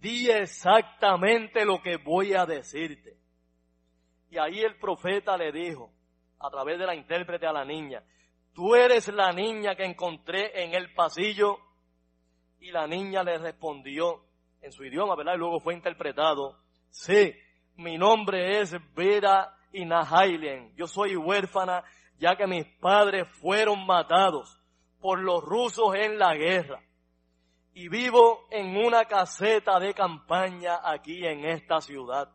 di 0.00 0.30
exactamente 0.30 1.64
lo 1.64 1.80
que 1.80 1.96
voy 1.96 2.34
a 2.34 2.46
decirte. 2.46 3.16
Y 4.30 4.38
ahí 4.38 4.60
el 4.60 4.76
profeta 4.78 5.36
le 5.36 5.52
dijo, 5.52 5.92
a 6.40 6.50
través 6.50 6.78
de 6.78 6.86
la 6.86 6.94
intérprete 6.94 7.46
a 7.46 7.52
la 7.52 7.64
niña, 7.64 8.02
tú 8.56 8.74
eres 8.74 9.06
la 9.08 9.32
niña 9.32 9.76
que 9.76 9.84
encontré 9.84 10.64
en 10.64 10.74
el 10.74 10.92
pasillo. 10.94 11.58
Y 12.58 12.72
la 12.72 12.86
niña 12.86 13.22
le 13.22 13.36
respondió 13.36 14.24
en 14.62 14.72
su 14.72 14.82
idioma, 14.82 15.14
¿verdad? 15.14 15.34
Y 15.34 15.38
luego 15.38 15.60
fue 15.60 15.74
interpretado, 15.74 16.58
sí, 16.90 17.34
mi 17.76 17.98
nombre 17.98 18.60
es 18.60 18.74
Vera 18.94 19.54
Inahailen. 19.72 20.74
Yo 20.74 20.86
soy 20.86 21.14
huérfana 21.14 21.84
ya 22.18 22.34
que 22.34 22.46
mis 22.46 22.66
padres 22.80 23.28
fueron 23.40 23.86
matados 23.86 24.58
por 25.00 25.20
los 25.20 25.44
rusos 25.44 25.94
en 25.94 26.18
la 26.18 26.34
guerra. 26.34 26.82
Y 27.74 27.88
vivo 27.88 28.48
en 28.50 28.74
una 28.74 29.04
caseta 29.04 29.78
de 29.78 29.92
campaña 29.92 30.80
aquí 30.82 31.26
en 31.26 31.44
esta 31.44 31.82
ciudad. 31.82 32.32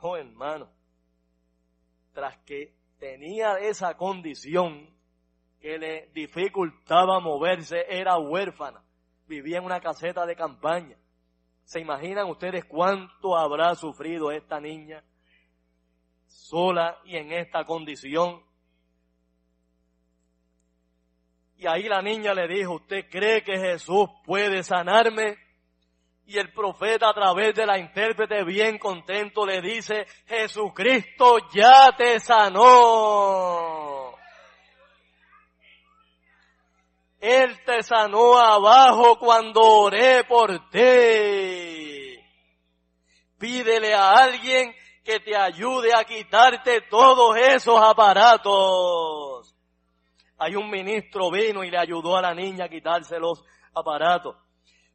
Oh 0.00 0.16
hermano, 0.16 0.70
tras 2.14 2.38
que 2.38 2.74
tenía 2.98 3.58
esa 3.58 3.94
condición 3.98 4.91
que 5.62 5.78
le 5.78 6.10
dificultaba 6.12 7.20
moverse, 7.20 7.86
era 7.88 8.18
huérfana, 8.18 8.82
vivía 9.26 9.56
en 9.58 9.64
una 9.64 9.80
caseta 9.80 10.26
de 10.26 10.36
campaña. 10.36 10.98
¿Se 11.64 11.80
imaginan 11.80 12.28
ustedes 12.28 12.66
cuánto 12.66 13.38
habrá 13.38 13.74
sufrido 13.74 14.30
esta 14.30 14.60
niña? 14.60 15.02
sola 16.32 16.98
y 17.04 17.16
en 17.16 17.32
esta 17.32 17.64
condición. 17.64 18.42
Y 21.56 21.66
ahí 21.66 21.84
la 21.84 22.02
niña 22.02 22.34
le 22.34 22.48
dijo, 22.48 22.74
¿usted 22.74 23.08
cree 23.08 23.42
que 23.42 23.58
Jesús 23.58 24.08
puede 24.24 24.62
sanarme? 24.62 25.36
Y 26.26 26.38
el 26.38 26.52
profeta 26.52 27.08
a 27.08 27.14
través 27.14 27.54
de 27.54 27.66
la 27.66 27.78
intérprete 27.78 28.44
bien 28.44 28.78
contento 28.78 29.46
le 29.46 29.60
dice, 29.60 30.06
Jesucristo 30.26 31.38
ya 31.52 31.94
te 31.96 32.18
sanó. 32.20 33.91
Él 37.22 37.56
te 37.64 37.84
sanó 37.84 38.36
abajo 38.36 39.16
cuando 39.16 39.60
oré 39.60 40.24
por 40.24 40.68
ti. 40.70 42.18
Pídele 43.38 43.94
a 43.94 44.10
alguien 44.24 44.74
que 45.04 45.20
te 45.20 45.36
ayude 45.36 45.94
a 45.94 46.02
quitarte 46.02 46.80
todos 46.90 47.36
esos 47.36 47.80
aparatos. 47.80 49.54
Hay 50.36 50.56
un 50.56 50.68
ministro 50.68 51.30
vino 51.30 51.62
y 51.62 51.70
le 51.70 51.78
ayudó 51.78 52.16
a 52.16 52.22
la 52.22 52.34
niña 52.34 52.64
a 52.64 52.68
quitarse 52.68 53.20
los 53.20 53.44
aparatos. 53.72 54.34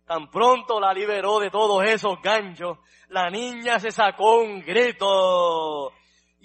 Tan 0.06 0.30
pronto 0.30 0.82
la 0.82 0.94
liberó 0.94 1.40
de 1.40 1.50
todos 1.50 1.82
esos 1.86 2.22
ganchos, 2.22 2.78
la 3.08 3.30
niña 3.30 3.80
se 3.80 3.90
sacó 3.90 4.42
un 4.42 4.60
grito 4.60 5.94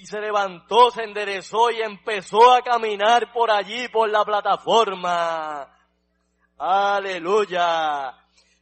y 0.03 0.07
se 0.07 0.21
levantó, 0.21 0.91
se 0.91 1.05
enderezó 1.05 1.71
y 1.71 1.81
empezó 1.81 2.53
a 2.53 2.61
caminar 2.61 3.33
por 3.33 3.53
allí, 3.53 3.87
por 3.87 4.11
la 4.11 4.25
plataforma. 4.25 5.73
Aleluya. 6.59 8.13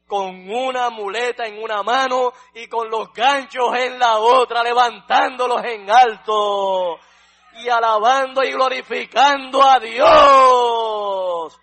Con 0.06 0.50
una 0.50 0.90
muleta 0.90 1.46
en 1.46 1.62
una 1.62 1.82
mano 1.82 2.34
y 2.54 2.68
con 2.68 2.90
los 2.90 3.10
ganchos 3.14 3.74
en 3.74 3.98
la 3.98 4.18
otra, 4.18 4.62
levantándolos 4.62 5.64
en 5.64 5.90
alto 5.90 6.98
y 7.54 7.70
alabando 7.70 8.42
y 8.44 8.52
glorificando 8.52 9.62
a 9.64 9.80
Dios. 9.80 11.58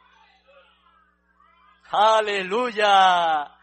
Aleluya. 1.92 3.57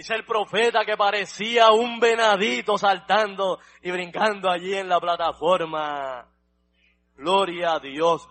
Dice 0.00 0.14
el 0.14 0.24
profeta 0.24 0.82
que 0.86 0.96
parecía 0.96 1.72
un 1.72 2.00
venadito 2.00 2.78
saltando 2.78 3.58
y 3.82 3.90
brincando 3.90 4.50
allí 4.50 4.74
en 4.74 4.88
la 4.88 4.98
plataforma. 4.98 6.26
Gloria 7.16 7.74
a 7.74 7.80
Dios. 7.80 8.26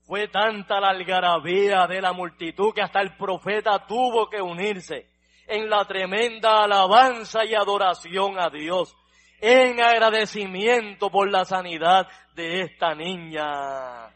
Fue 0.00 0.26
tanta 0.26 0.80
la 0.80 0.88
algarabía 0.88 1.86
de 1.86 2.00
la 2.00 2.12
multitud 2.12 2.74
que 2.74 2.82
hasta 2.82 3.00
el 3.02 3.16
profeta 3.16 3.86
tuvo 3.86 4.28
que 4.28 4.42
unirse 4.42 5.08
en 5.46 5.70
la 5.70 5.84
tremenda 5.84 6.64
alabanza 6.64 7.44
y 7.44 7.54
adoración 7.54 8.36
a 8.40 8.50
Dios, 8.50 8.96
en 9.40 9.80
agradecimiento 9.80 11.08
por 11.08 11.30
la 11.30 11.44
sanidad 11.44 12.08
de 12.34 12.62
esta 12.62 12.96
niña. 12.96 14.12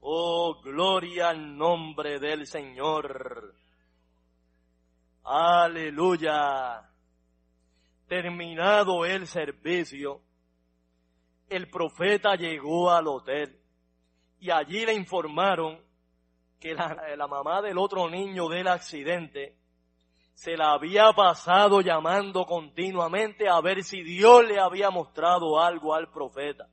Oh, 0.00 0.60
gloria 0.64 1.28
al 1.28 1.56
nombre 1.56 2.18
del 2.18 2.44
Señor. 2.48 3.61
Aleluya. 5.24 6.88
Terminado 8.08 9.06
el 9.06 9.26
servicio, 9.26 10.20
el 11.48 11.70
profeta 11.70 12.34
llegó 12.34 12.90
al 12.90 13.06
hotel 13.06 13.58
y 14.38 14.50
allí 14.50 14.84
le 14.84 14.94
informaron 14.94 15.80
que 16.58 16.74
la, 16.74 17.26
mamá 17.26 17.62
del 17.62 17.78
otro 17.78 18.10
niño 18.10 18.48
del 18.48 18.68
accidente 18.68 19.56
se 20.34 20.56
la 20.56 20.72
había 20.72 21.12
pasado 21.12 21.80
llamando 21.80 22.44
continuamente 22.44 23.48
a 23.48 23.60
ver 23.60 23.82
si 23.82 24.02
Dios 24.02 24.44
le 24.44 24.58
había 24.58 24.90
mostrado 24.90 25.60
algo 25.60 25.94
al 25.94 26.10
profeta 26.10 26.68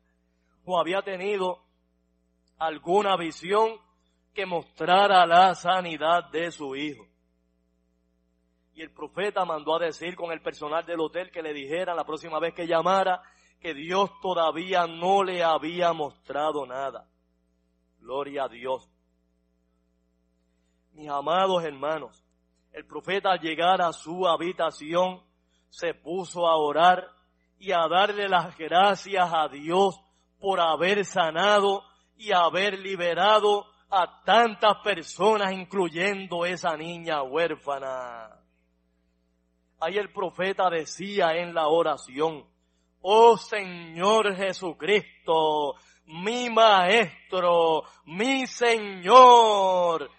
o 0.65 0.79
había 0.79 1.01
tenido 1.01 1.63
alguna 2.57 3.15
visión 3.15 3.79
que 4.33 4.45
mostrara 4.45 5.25
la 5.25 5.55
sanidad 5.55 6.29
de 6.31 6.51
su 6.51 6.75
hijo. 6.75 7.05
Y 8.79 8.81
el 8.81 8.91
profeta 8.91 9.43
mandó 9.43 9.75
a 9.75 9.79
decir 9.79 10.15
con 10.15 10.31
el 10.31 10.41
personal 10.41 10.85
del 10.85 11.01
hotel 11.01 11.31
que 11.31 11.41
le 11.41 11.51
dijera 11.51 11.93
la 11.93 12.05
próxima 12.05 12.39
vez 12.39 12.53
que 12.53 12.65
llamara 12.65 13.21
que 13.59 13.73
Dios 13.73 14.09
todavía 14.21 14.87
no 14.87 15.21
le 15.21 15.43
había 15.43 15.91
mostrado 15.91 16.65
nada. 16.65 17.05
Gloria 17.99 18.45
a 18.45 18.47
Dios. 18.47 18.89
Mis 20.93 21.09
amados 21.09 21.61
hermanos, 21.65 22.23
el 22.71 22.85
profeta 22.85 23.31
al 23.31 23.41
llegar 23.41 23.81
a 23.81 23.91
su 23.91 24.25
habitación 24.25 25.23
se 25.67 25.93
puso 25.93 26.47
a 26.47 26.55
orar 26.55 27.05
y 27.57 27.73
a 27.73 27.85
darle 27.89 28.29
las 28.29 28.57
gracias 28.57 29.29
a 29.33 29.49
Dios 29.49 29.99
por 30.39 30.61
haber 30.61 31.03
sanado 31.03 31.83
y 32.15 32.31
haber 32.31 32.79
liberado 32.79 33.65
a 33.89 34.23
tantas 34.23 34.77
personas, 34.77 35.51
incluyendo 35.51 36.45
esa 36.45 36.77
niña 36.77 37.23
huérfana. 37.23 38.39
Ahí 39.81 39.97
el 39.97 40.11
profeta 40.11 40.69
decía 40.69 41.35
en 41.35 41.53
la 41.53 41.67
oración, 41.67 42.45
oh 43.01 43.37
Señor 43.37 44.35
Jesucristo, 44.35 45.75
mi 46.05 46.49
Maestro, 46.49 47.83
mi 48.03 48.45
Señor, 48.45 50.11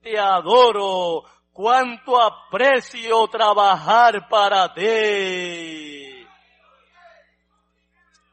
te 0.00 0.18
adoro, 0.18 1.24
cuánto 1.52 2.20
aprecio 2.20 3.28
trabajar 3.28 4.28
para 4.30 4.72
ti. 4.72 6.26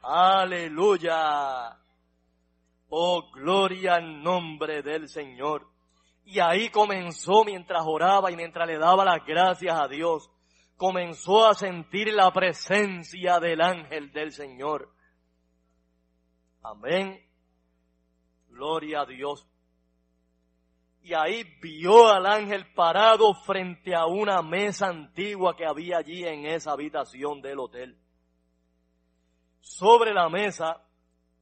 Aleluya. 0.02 1.76
Oh, 2.88 3.30
gloria 3.32 3.96
al 3.96 4.22
nombre 4.22 4.82
del 4.82 5.10
Señor. 5.10 5.68
Y 6.24 6.40
ahí 6.40 6.70
comenzó 6.70 7.44
mientras 7.44 7.82
oraba 7.84 8.30
y 8.30 8.36
mientras 8.36 8.66
le 8.66 8.78
daba 8.78 9.04
las 9.04 9.24
gracias 9.26 9.78
a 9.78 9.86
Dios 9.86 10.30
comenzó 10.80 11.46
a 11.46 11.52
sentir 11.52 12.10
la 12.10 12.32
presencia 12.32 13.38
del 13.38 13.60
ángel 13.60 14.10
del 14.12 14.32
Señor. 14.32 14.90
Amén. 16.62 17.22
Gloria 18.48 19.02
a 19.02 19.04
Dios. 19.04 19.46
Y 21.02 21.12
ahí 21.12 21.44
vio 21.60 22.08
al 22.08 22.24
ángel 22.24 22.72
parado 22.72 23.34
frente 23.34 23.94
a 23.94 24.06
una 24.06 24.40
mesa 24.40 24.86
antigua 24.86 25.54
que 25.54 25.66
había 25.66 25.98
allí 25.98 26.24
en 26.24 26.46
esa 26.46 26.72
habitación 26.72 27.42
del 27.42 27.58
hotel. 27.58 27.98
Sobre 29.60 30.14
la 30.14 30.30
mesa 30.30 30.82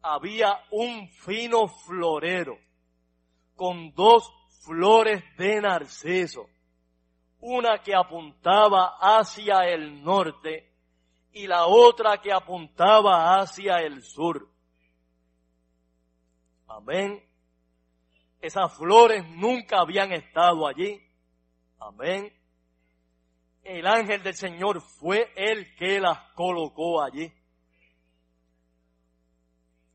había 0.03 0.65
un 0.73 1.09
fino 1.11 1.69
florero 1.69 2.59
con 3.55 3.95
dos 3.95 4.29
flores 4.65 5.23
de 5.37 5.61
narciso 5.61 6.49
una 7.41 7.79
que 7.79 7.95
apuntaba 7.95 8.97
hacia 9.01 9.69
el 9.69 10.03
norte 10.03 10.73
y 11.33 11.47
la 11.47 11.67
otra 11.67 12.21
que 12.21 12.33
apuntaba 12.33 13.39
hacia 13.39 13.79
el 13.79 14.03
sur. 14.03 14.49
Amén. 16.67 17.25
Esas 18.41 18.77
flores 18.77 19.25
nunca 19.31 19.81
habían 19.81 20.13
estado 20.13 20.67
allí. 20.67 21.01
Amén. 21.79 22.33
El 23.63 23.87
ángel 23.87 24.23
del 24.23 24.35
Señor 24.35 24.81
fue 24.81 25.33
el 25.37 25.75
que 25.77 26.01
las 26.01 26.19
colocó 26.35 27.03
allí. 27.03 27.33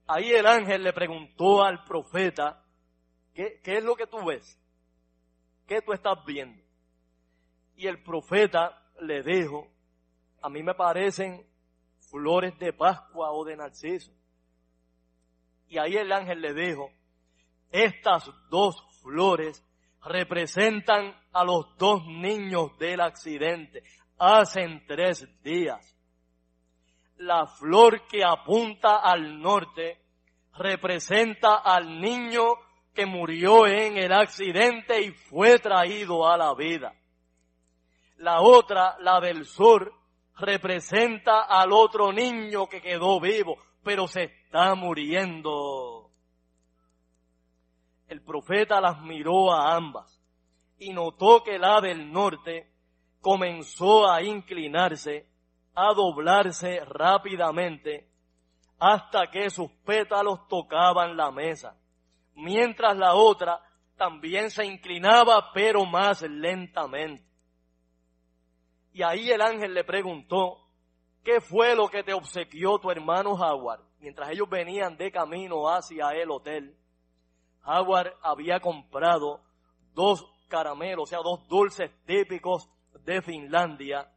Ahí 0.08 0.32
el 0.32 0.46
ángel 0.46 0.84
le 0.84 0.94
preguntó 0.94 1.64
al 1.64 1.84
profeta, 1.84 2.64
¿qué, 3.34 3.60
qué 3.64 3.78
es 3.78 3.84
lo 3.84 3.96
que 3.96 4.08
tú 4.08 4.24
ves? 4.26 4.60
¿Qué 5.66 5.82
tú 5.82 5.94
estás 5.94 6.24
viendo? 6.26 6.63
Y 7.76 7.88
el 7.88 8.02
profeta 8.04 8.82
le 9.02 9.24
dijo, 9.24 9.68
a 10.42 10.50
mí 10.50 10.62
me 10.64 10.76
parecen 10.76 11.46
flores 12.10 12.58
de 12.60 12.74
Pascua 12.74 13.32
o 13.32 13.44
de 13.44 13.56
Narciso. 13.56 14.12
Y 15.68 15.78
ahí 15.78 15.96
el 15.96 16.12
ángel 16.12 16.42
le 16.42 16.54
dijo, 16.54 16.92
estas 17.72 18.30
dos 18.50 18.76
flores 19.02 19.64
representan 20.04 21.16
a 21.32 21.44
los 21.44 21.76
dos 21.78 22.06
niños 22.06 22.78
del 22.78 23.02
accidente. 23.02 23.84
Hacen 24.20 24.86
tres 24.88 25.28
días. 25.42 25.98
La 27.18 27.48
flor 27.48 28.06
que 28.08 28.24
apunta 28.24 28.98
al 28.98 29.42
norte 29.42 30.00
representa 30.56 31.56
al 31.56 32.00
niño 32.00 32.44
que 32.94 33.06
murió 33.06 33.66
en 33.66 33.98
el 33.98 34.14
accidente 34.14 35.02
y 35.02 35.12
fue 35.12 35.58
traído 35.58 36.28
a 36.28 36.38
la 36.38 36.54
vida. 36.54 36.94
La 38.24 38.40
otra, 38.40 38.96
la 39.02 39.20
del 39.20 39.44
sur, 39.44 39.94
representa 40.38 41.42
al 41.42 41.74
otro 41.74 42.14
niño 42.14 42.68
que 42.68 42.82
quedó 42.82 43.20
vivo, 43.20 43.58
pero 43.84 44.08
se 44.08 44.24
está 44.24 44.76
muriendo. 44.76 46.10
El 48.08 48.22
profeta 48.22 48.80
las 48.80 49.02
miró 49.02 49.52
a 49.52 49.76
ambas 49.76 50.24
y 50.78 50.94
notó 50.94 51.44
que 51.44 51.60
la 51.60 51.82
del 51.82 52.14
norte 52.14 52.72
comenzó 53.20 54.10
a 54.10 54.24
inclinarse, 54.24 55.28
a 55.76 55.94
doblarse 55.94 56.80
rápidamente, 56.86 58.08
hasta 58.80 59.30
que 59.32 59.50
sus 59.50 59.70
pétalos 59.86 60.48
tocaban 60.48 61.18
la 61.18 61.30
mesa, 61.30 61.76
mientras 62.36 62.96
la 62.96 63.16
otra 63.16 63.60
también 63.98 64.50
se 64.50 64.64
inclinaba, 64.64 65.52
pero 65.52 65.86
más 65.86 66.22
lentamente. 66.22 67.33
Y 68.94 69.02
ahí 69.02 69.32
el 69.32 69.42
ángel 69.42 69.74
le 69.74 69.84
preguntó, 69.84 70.60
¿qué 71.24 71.42
fue 71.42 71.76
lo 71.76 71.90
que 71.90 72.04
te 72.04 72.14
obsequió 72.14 72.78
tu 72.80 72.92
hermano 72.92 73.32
Howard? 73.32 73.82
Mientras 74.00 74.30
ellos 74.30 74.48
venían 74.50 74.96
de 74.98 75.12
camino 75.12 75.68
hacia 75.68 76.10
el 76.12 76.30
hotel, 76.30 76.78
Howard 77.66 78.14
había 78.22 78.60
comprado 78.60 79.42
dos 79.94 80.26
caramelos, 80.48 81.04
o 81.04 81.08
sea, 81.08 81.20
dos 81.24 81.48
dulces 81.48 81.92
típicos 82.06 82.70
de 83.04 83.22
Finlandia, 83.22 84.12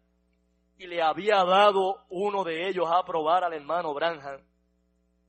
y 0.79 0.87
le 0.87 1.01
había 1.01 1.43
dado 1.45 2.05
uno 2.11 2.45
de 2.45 2.69
ellos 2.69 2.87
a 2.91 3.03
probar 3.05 3.45
al 3.45 3.55
hermano 3.55 3.95
Branham 3.95 4.43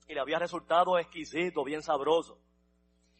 y 0.07 0.13
le 0.13 0.19
había 0.19 0.39
resultado 0.39 0.97
exquisito, 0.97 1.63
bien 1.63 1.81
sabroso. 1.81 2.37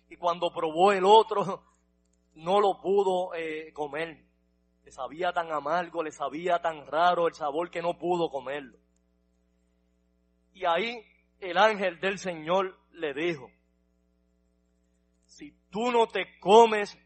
Y 0.10 0.16
cuando 0.16 0.52
probó 0.52 0.92
el 0.92 1.06
otro, 1.06 1.64
no 2.36 2.60
lo 2.60 2.80
pudo 2.82 3.34
eh, 3.34 3.72
comer. 3.74 4.27
Le 4.88 4.94
sabía 4.94 5.34
tan 5.34 5.52
amargo, 5.52 6.02
le 6.02 6.12
sabía 6.12 6.62
tan 6.62 6.88
raro 6.88 7.28
el 7.28 7.34
sabor 7.34 7.70
que 7.70 7.82
no 7.82 7.98
pudo 7.98 8.30
comerlo. 8.30 8.78
Y 10.54 10.64
ahí 10.64 11.06
el 11.42 11.58
ángel 11.58 12.00
del 12.00 12.18
Señor 12.18 12.74
le 12.92 13.14
dijo, 13.14 13.52
si 15.26 15.52
tú 15.70 15.92
no 15.92 16.08
te 16.08 16.40
comes 16.40 16.98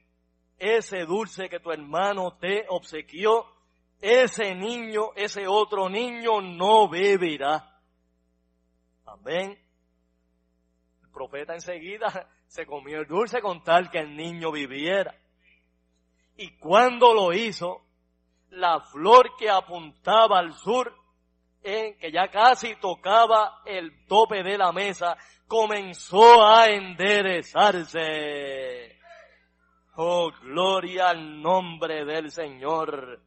ese 0.59 1.05
dulce 1.05 1.49
que 1.49 1.59
tu 1.59 1.71
hermano 1.71 2.37
te 2.37 2.67
obsequió, 2.69 3.47
ese 3.99 4.53
niño, 4.53 5.15
ese 5.15 5.47
otro 5.47 5.89
niño 5.89 6.39
no 6.39 6.87
beberá. 6.87 7.81
Amén. 9.07 9.57
El 11.01 11.09
profeta 11.09 11.55
enseguida 11.55 12.29
se 12.45 12.67
comió 12.67 12.99
el 12.99 13.07
dulce 13.07 13.41
con 13.41 13.63
tal 13.63 13.89
que 13.89 13.97
el 13.97 14.15
niño 14.15 14.51
viviera. 14.51 15.19
Y 16.41 16.57
cuando 16.57 17.13
lo 17.13 17.31
hizo, 17.33 17.83
la 18.49 18.79
flor 18.79 19.35
que 19.37 19.47
apuntaba 19.47 20.39
al 20.39 20.55
sur, 20.55 20.91
en 21.61 21.95
que 21.99 22.11
ya 22.11 22.31
casi 22.31 22.75
tocaba 22.77 23.61
el 23.63 24.07
tope 24.07 24.41
de 24.41 24.57
la 24.57 24.71
mesa, 24.71 25.15
comenzó 25.45 26.43
a 26.43 26.65
enderezarse. 26.65 28.97
Oh, 29.97 30.31
gloria 30.41 31.09
al 31.09 31.43
nombre 31.43 32.05
del 32.05 32.31
Señor. 32.31 33.21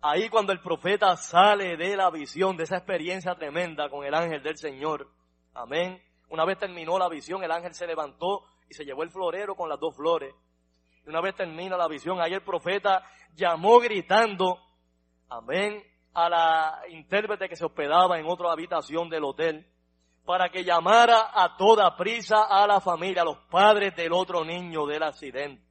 Ahí 0.00 0.30
cuando 0.30 0.52
el 0.52 0.62
profeta 0.62 1.14
sale 1.18 1.76
de 1.76 1.94
la 1.94 2.10
visión, 2.10 2.56
de 2.56 2.64
esa 2.64 2.78
experiencia 2.78 3.34
tremenda 3.34 3.90
con 3.90 4.06
el 4.06 4.14
ángel 4.14 4.42
del 4.42 4.56
Señor. 4.56 5.10
Amén. 5.52 6.02
Una 6.30 6.46
vez 6.46 6.56
terminó 6.56 6.98
la 6.98 7.10
visión, 7.10 7.44
el 7.44 7.52
ángel 7.52 7.74
se 7.74 7.86
levantó 7.86 8.44
y 8.66 8.72
se 8.72 8.86
llevó 8.86 9.02
el 9.02 9.10
florero 9.10 9.54
con 9.54 9.68
las 9.68 9.78
dos 9.78 9.94
flores. 9.94 10.34
Y 11.04 11.10
una 11.10 11.20
vez 11.20 11.34
termina 11.34 11.76
la 11.76 11.88
visión, 11.88 12.20
ahí 12.20 12.32
el 12.32 12.42
profeta 12.42 13.02
llamó 13.34 13.78
gritando, 13.80 14.58
amén, 15.28 15.82
a 16.14 16.28
la 16.28 16.80
intérprete 16.88 17.48
que 17.48 17.56
se 17.56 17.64
hospedaba 17.64 18.18
en 18.18 18.26
otra 18.26 18.52
habitación 18.52 19.08
del 19.08 19.24
hotel 19.24 19.66
para 20.24 20.48
que 20.48 20.64
llamara 20.64 21.30
a 21.34 21.56
toda 21.56 21.96
prisa 21.96 22.44
a 22.48 22.66
la 22.66 22.80
familia, 22.80 23.22
a 23.22 23.26
los 23.26 23.38
padres 23.50 23.94
del 23.94 24.12
otro 24.12 24.44
niño 24.44 24.86
del 24.86 25.02
accidente. 25.02 25.62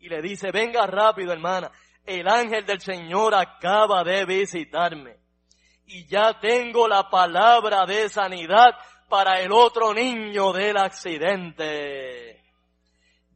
Y 0.00 0.08
le 0.08 0.20
dice, 0.20 0.50
venga 0.50 0.86
rápido 0.86 1.32
hermana, 1.32 1.70
el 2.04 2.28
ángel 2.28 2.66
del 2.66 2.80
Señor 2.80 3.34
acaba 3.34 4.02
de 4.04 4.24
visitarme. 4.24 5.18
Y 5.86 6.06
ya 6.06 6.38
tengo 6.40 6.86
la 6.88 7.08
palabra 7.08 7.84
de 7.86 8.08
sanidad 8.08 8.74
para 9.08 9.40
el 9.40 9.52
otro 9.52 9.92
niño 9.92 10.52
del 10.52 10.76
accidente. 10.76 12.39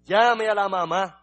Llame 0.04 0.48
a 0.48 0.54
la 0.54 0.68
mamá 0.68 1.20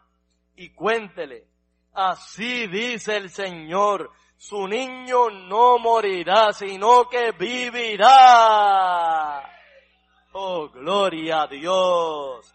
y 0.56 0.74
cuéntele, 0.74 1.48
así 1.94 2.67
dice 2.67 3.17
el 3.17 3.30
Señor, 3.30 4.12
su 4.38 4.67
niño 4.67 5.30
no 5.30 5.78
morirá, 5.78 6.52
sino 6.52 7.08
que 7.08 7.32
vivirá. 7.32 8.10
Oh, 10.34 10.70
gloria 10.70 11.44
a 11.44 11.48
Dios. 11.48 12.54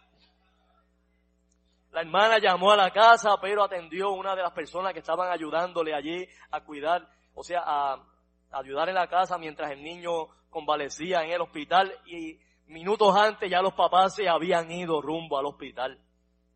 La 1.93 2.01
hermana 2.01 2.39
llamó 2.39 2.73
a 2.73 2.77
la 2.77 2.91
casa, 2.91 3.37
pero 3.41 3.63
atendió 3.63 4.11
una 4.11 4.35
de 4.35 4.43
las 4.43 4.53
personas 4.53 4.93
que 4.93 4.99
estaban 4.99 5.31
ayudándole 5.31 5.95
allí 5.95 6.27
a 6.51 6.61
cuidar, 6.61 7.09
o 7.35 7.45
sea, 7.45 7.63
a 7.65 8.03
ayudar 8.51 8.89
en 8.89 8.97
la 8.97 9.09
casa 9.09 9.39
mientras 9.39 9.71
el 9.71 9.83
niño 9.83 10.29
convalecía 10.51 11.23
en 11.23 11.31
el 11.31 11.41
hospital 11.41 11.93
y 12.07 12.39
minutos 12.67 13.15
antes 13.17 13.51
ya 13.51 13.63
los 13.63 13.75
papás 13.75 14.15
se 14.15 14.29
habían 14.29 14.71
ido 14.71 15.01
rumbo 15.01 15.39
al 15.39 15.47
hospital. 15.47 16.01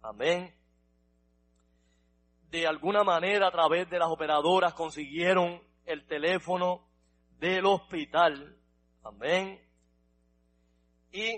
Amén 0.03 0.61
de 2.51 2.67
alguna 2.67 3.05
manera 3.05 3.47
a 3.47 3.51
través 3.51 3.89
de 3.89 3.99
las 3.99 4.09
operadoras 4.09 4.75
consiguieron 4.75 5.63
el 5.87 6.05
teléfono 6.07 6.85
del 7.39 7.65
hospital. 7.65 8.57
Amén. 9.05 9.61
Y 11.13 11.33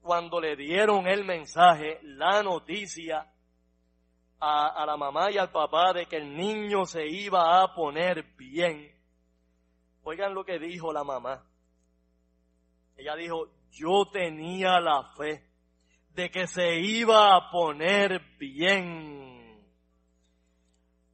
cuando 0.00 0.40
le 0.40 0.56
dieron 0.56 1.06
el 1.06 1.24
mensaje, 1.24 2.00
la 2.02 2.42
noticia 2.42 3.30
a, 4.40 4.68
a, 4.68 4.86
la 4.86 4.96
mamá 4.96 5.30
y 5.30 5.38
al 5.38 5.52
papá 5.52 5.92
de 5.92 6.06
que 6.06 6.16
el 6.16 6.34
niño 6.34 6.86
se 6.86 7.06
iba 7.06 7.62
a 7.62 7.74
poner 7.74 8.34
bien, 8.36 8.90
oigan 10.02 10.34
lo 10.34 10.44
que 10.44 10.58
dijo 10.58 10.92
la 10.92 11.04
mamá. 11.04 11.44
Ella 12.96 13.14
dijo, 13.16 13.48
yo 13.70 14.06
tenía 14.10 14.80
la 14.80 15.12
fe 15.14 15.51
de 16.14 16.30
que 16.30 16.46
se 16.46 16.80
iba 16.80 17.34
a 17.34 17.50
poner 17.50 18.20
bien. 18.38 19.62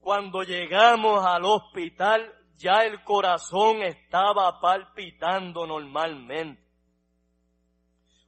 Cuando 0.00 0.42
llegamos 0.42 1.24
al 1.24 1.44
hospital, 1.44 2.34
ya 2.56 2.82
el 2.84 3.02
corazón 3.04 3.82
estaba 3.82 4.60
palpitando 4.60 5.66
normalmente. 5.66 6.62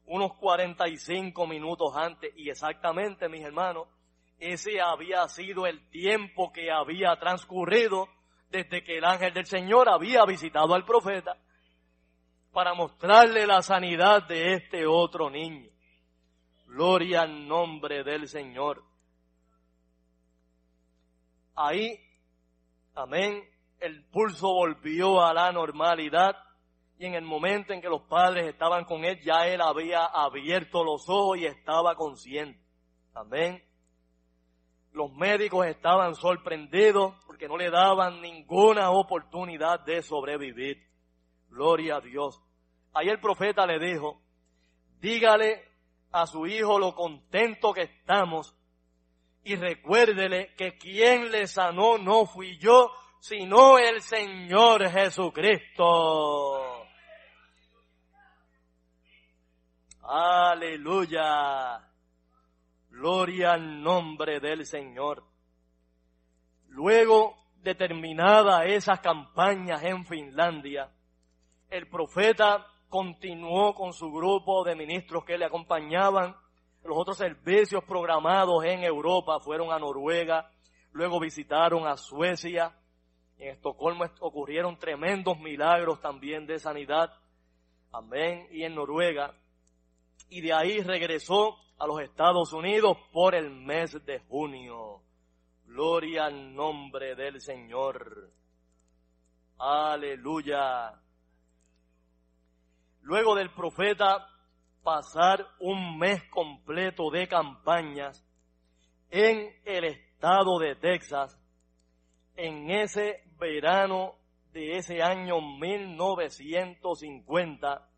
Unos 0.07 0.35
45 0.35 1.47
minutos 1.47 1.97
antes, 1.97 2.33
y 2.37 2.51
exactamente, 2.51 3.29
mis 3.29 3.43
hermanos, 3.43 3.89
ese 4.39 4.81
había 4.81 5.27
sido 5.29 5.67
el 5.67 5.89
tiempo 5.91 6.53
que 6.53 6.71
había 6.71 7.17
transcurrido 7.17 8.09
desde 8.51 8.83
que 8.83 8.99
el 8.99 9.05
ángel 9.05 9.33
del 9.33 9.47
Señor 9.47 9.89
había 9.89 10.25
visitado 10.25 10.75
al 10.75 10.85
profeta 10.85 11.37
para 12.53 12.75
mostrarle 12.75 13.47
la 13.47 13.63
sanidad 13.63 14.27
de 14.27 14.55
este 14.55 14.87
otro 14.87 15.31
niño. 15.31 15.71
Gloria 16.71 17.23
al 17.23 17.49
nombre 17.49 18.05
del 18.05 18.29
Señor. 18.29 18.85
Ahí, 21.57 21.99
amén, 22.95 23.43
el 23.81 24.05
pulso 24.05 24.47
volvió 24.55 25.21
a 25.21 25.35
la 25.35 25.51
normalidad 25.51 26.37
y 26.97 27.07
en 27.07 27.15
el 27.15 27.25
momento 27.25 27.73
en 27.73 27.81
que 27.81 27.89
los 27.89 28.03
padres 28.03 28.47
estaban 28.47 28.85
con 28.85 29.05
él, 29.05 29.21
ya 29.21 29.49
él 29.49 29.61
había 29.61 30.05
abierto 30.05 30.85
los 30.85 31.09
ojos 31.09 31.39
y 31.39 31.47
estaba 31.47 31.97
consciente. 31.97 32.63
Amén. 33.15 33.65
Los 34.93 35.13
médicos 35.13 35.67
estaban 35.67 36.15
sorprendidos 36.15 37.17
porque 37.27 37.49
no 37.49 37.57
le 37.57 37.71
daban 37.71 38.23
ninguna 38.23 38.91
oportunidad 38.91 39.81
de 39.81 40.03
sobrevivir. 40.03 40.87
Gloria 41.49 41.97
a 41.97 42.01
Dios. 42.01 42.41
Ahí 42.95 43.09
el 43.09 43.19
profeta 43.19 43.67
le 43.67 43.81
dijo, 43.81 44.23
dígale 45.01 45.70
a 46.13 46.27
su 46.27 46.47
hijo 46.47 46.79
lo 46.79 46.95
contento 46.95 47.73
que 47.73 47.83
estamos 47.83 48.55
y 49.45 49.57
recuérdele 49.57 50.55
que 50.55 50.77
quien 50.77 51.31
le 51.31 51.47
sanó 51.47 51.99
no 51.99 52.27
fui 52.27 52.59
yo, 52.59 52.93
sino 53.21 53.79
el 53.79 54.03
Señor 54.03 54.89
Jesucristo. 54.89 56.87
Aleluya. 60.03 61.87
Gloria 62.91 63.53
al 63.53 63.83
nombre 63.83 64.41
del 64.41 64.67
Señor. 64.67 65.25
Luego 66.69 67.37
de 67.63 67.75
terminada 67.75 68.65
esas 68.65 69.01
campañas 69.01 69.83
en 69.85 70.05
Finlandia, 70.05 70.91
el 71.69 71.89
profeta 71.89 72.67
continuó 72.91 73.75
con 73.75 73.95
su 73.95 74.13
grupo 74.13 74.65
de 74.65 74.77
ministros 74.77 75.25
que 75.25 75.39
le 75.39 75.47
acompañaban 75.47 76.37
los 76.83 76.97
otros 76.97 77.19
servicios 77.19 77.85
programados 77.85 78.65
en 78.65 78.83
Europa 78.83 79.39
fueron 79.41 79.71
a 79.71 79.79
Noruega, 79.79 80.51
luego 80.93 81.21
visitaron 81.21 81.87
a 81.87 81.97
Suecia. 81.97 82.75
En 83.39 83.49
Estocolmo 83.49 84.05
ocurrieron 84.21 84.79
tremendos 84.79 85.39
milagros 85.39 86.01
también 86.01 86.47
de 86.47 86.59
sanidad. 86.59 87.13
Amén. 87.93 88.47
Y 88.51 88.65
en 88.65 88.75
Noruega. 88.75 89.35
Y 90.29 90.41
de 90.41 90.53
ahí 90.53 90.81
regresó 90.81 91.57
a 91.79 91.87
los 91.87 92.01
Estados 92.01 92.53
Unidos 92.53 92.97
por 93.13 93.35
el 93.35 93.51
mes 93.51 94.05
de 94.05 94.21
junio. 94.21 95.03
Gloria 95.65 96.27
al 96.27 96.55
nombre 96.55 97.15
del 97.15 97.41
Señor. 97.41 98.31
Aleluya. 99.59 101.01
Luego 103.03 103.35
del 103.35 103.53
profeta 103.53 104.27
pasar 104.83 105.47
un 105.61 105.99
mes 105.99 106.23
completo 106.31 107.11
de 107.11 107.29
campañas 107.29 108.25
en 109.11 109.55
el 109.65 109.85
estado 109.85 110.59
de 110.59 110.75
Texas 110.77 111.37
en 112.37 112.71
ese 112.71 113.25
verano 113.39 114.15
de 114.53 114.79
ese 114.79 115.03
año 115.03 115.41
1950 115.41 117.89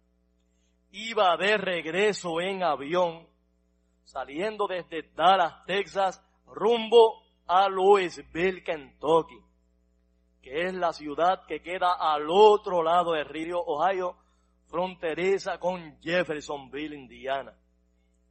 iba 0.91 1.37
de 1.37 1.57
regreso 1.57 2.41
en 2.41 2.63
avión 2.63 3.27
saliendo 4.05 4.67
desde 4.67 5.03
Dallas, 5.15 5.65
Texas 5.67 6.25
rumbo 6.47 7.23
a 7.47 7.69
Louisville, 7.69 8.63
Kentucky. 8.63 9.39
que 10.43 10.67
es 10.67 10.75
la 10.75 10.93
ciudad 10.93 11.47
que 11.47 11.63
queda 11.63 11.93
al 11.93 12.29
otro 12.29 12.83
lado 12.83 13.13
del 13.13 13.27
río 13.27 13.61
Ohio, 13.61 14.17
fronteriza 14.73 15.59
con 15.59 15.99
Jeffersonville, 16.01 16.97
Indiana. 16.97 17.55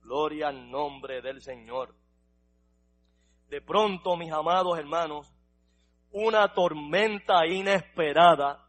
Gloria 0.01 0.47
al 0.47 0.71
nombre 0.71 1.21
del 1.21 1.39
Señor. 1.39 1.93
De 3.47 3.61
pronto, 3.61 4.17
mis 4.17 4.31
amados 4.31 4.79
hermanos, 4.79 5.31
una 6.09 6.51
tormenta 6.51 7.45
inesperada 7.45 8.67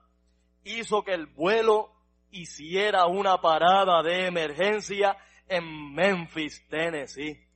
hizo 0.64 1.02
que 1.02 1.14
el 1.14 1.28
vuelo 1.28 1.90
hiciera 2.30 3.06
una 3.06 3.40
parada 3.40 4.02
de 4.02 4.26
emergencia 4.26 5.16
en 5.48 5.94
Memphis, 5.94 6.68
Tennessee. 6.68 7.48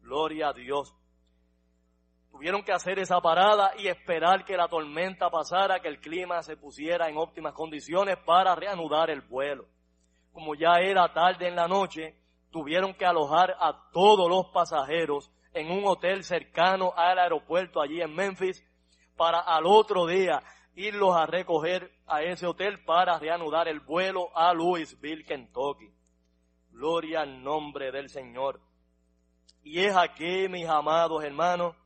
Gloria 0.00 0.50
a 0.50 0.52
Dios. 0.52 0.94
Tuvieron 2.40 2.62
que 2.62 2.72
hacer 2.72 2.98
esa 2.98 3.20
parada 3.20 3.72
y 3.76 3.86
esperar 3.86 4.46
que 4.46 4.56
la 4.56 4.66
tormenta 4.66 5.28
pasara, 5.28 5.78
que 5.80 5.88
el 5.88 6.00
clima 6.00 6.42
se 6.42 6.56
pusiera 6.56 7.06
en 7.10 7.18
óptimas 7.18 7.52
condiciones 7.52 8.16
para 8.24 8.54
reanudar 8.54 9.10
el 9.10 9.20
vuelo. 9.20 9.66
Como 10.32 10.54
ya 10.54 10.78
era 10.80 11.12
tarde 11.12 11.48
en 11.48 11.54
la 11.54 11.68
noche, 11.68 12.16
tuvieron 12.50 12.94
que 12.94 13.04
alojar 13.04 13.54
a 13.60 13.90
todos 13.92 14.26
los 14.30 14.46
pasajeros 14.54 15.30
en 15.52 15.70
un 15.70 15.84
hotel 15.84 16.24
cercano 16.24 16.94
al 16.96 17.18
aeropuerto 17.18 17.78
allí 17.78 18.00
en 18.00 18.14
Memphis 18.14 18.64
para 19.18 19.40
al 19.40 19.66
otro 19.66 20.06
día 20.06 20.42
irlos 20.74 21.14
a 21.14 21.26
recoger 21.26 21.92
a 22.06 22.22
ese 22.22 22.46
hotel 22.46 22.82
para 22.86 23.18
reanudar 23.18 23.68
el 23.68 23.80
vuelo 23.80 24.34
a 24.34 24.54
Louisville, 24.54 25.26
Kentucky. 25.26 25.92
Gloria 26.70 27.20
al 27.20 27.42
nombre 27.42 27.92
del 27.92 28.08
Señor. 28.08 28.62
Y 29.62 29.80
es 29.80 29.94
aquí, 29.94 30.48
mis 30.48 30.66
amados 30.66 31.22
hermanos, 31.22 31.76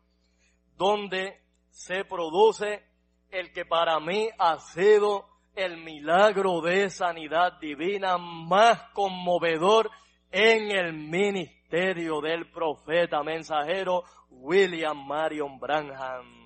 donde 0.76 1.40
se 1.70 2.04
produce 2.04 2.82
el 3.30 3.52
que 3.52 3.64
para 3.64 3.98
mí 4.00 4.28
ha 4.38 4.58
sido 4.58 5.26
el 5.54 5.78
milagro 5.78 6.60
de 6.60 6.90
sanidad 6.90 7.58
divina 7.60 8.18
más 8.18 8.90
conmovedor 8.92 9.90
en 10.30 10.70
el 10.70 10.92
ministerio 10.92 12.20
del 12.20 12.50
profeta 12.50 13.22
mensajero 13.22 14.04
William 14.30 15.06
Marion 15.06 15.58
Branham. 15.58 16.44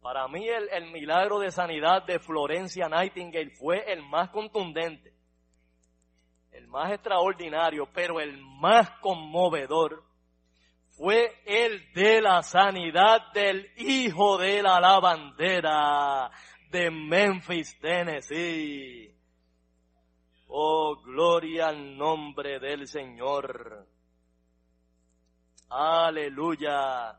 Para 0.00 0.28
mí 0.28 0.46
el, 0.46 0.68
el, 0.70 0.90
milagro 0.90 1.38
de 1.38 1.50
sanidad 1.50 2.04
de 2.04 2.18
Florencia 2.18 2.88
Nightingale 2.88 3.50
fue 3.50 3.90
el 3.92 4.02
más 4.02 4.30
contundente, 4.30 5.12
el 6.52 6.66
más 6.68 6.92
extraordinario, 6.92 7.88
pero 7.92 8.20
el 8.20 8.38
más 8.38 8.90
conmovedor 9.00 10.07
fue 10.98 11.32
el 11.46 11.92
de 11.92 12.20
la 12.20 12.42
sanidad 12.42 13.32
del 13.32 13.70
hijo 13.76 14.36
de 14.36 14.60
la 14.60 14.80
lavandera 14.80 16.28
de 16.72 16.90
Memphis, 16.90 17.78
Tennessee. 17.78 19.14
Oh, 20.48 20.96
gloria 20.96 21.68
al 21.68 21.96
nombre 21.96 22.58
del 22.58 22.88
Señor. 22.88 23.86
Aleluya. 25.70 27.16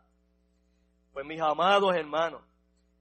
Pues 1.14 1.26
mis 1.26 1.40
amados 1.40 1.96
hermanos, 1.96 2.42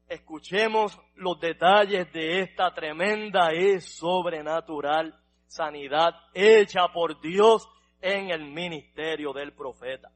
escuchemos 0.08 0.96
los 1.16 1.40
detalles 1.40 2.12
de 2.12 2.42
esta 2.42 2.72
tremenda 2.72 3.52
y 3.52 3.80
sobrenatural 3.80 5.20
sanidad 5.48 6.14
hecha 6.32 6.86
por 6.94 7.20
Dios 7.20 7.68
en 8.00 8.30
el 8.30 8.44
ministerio 8.44 9.32
del 9.32 9.52
profeta 9.52 10.12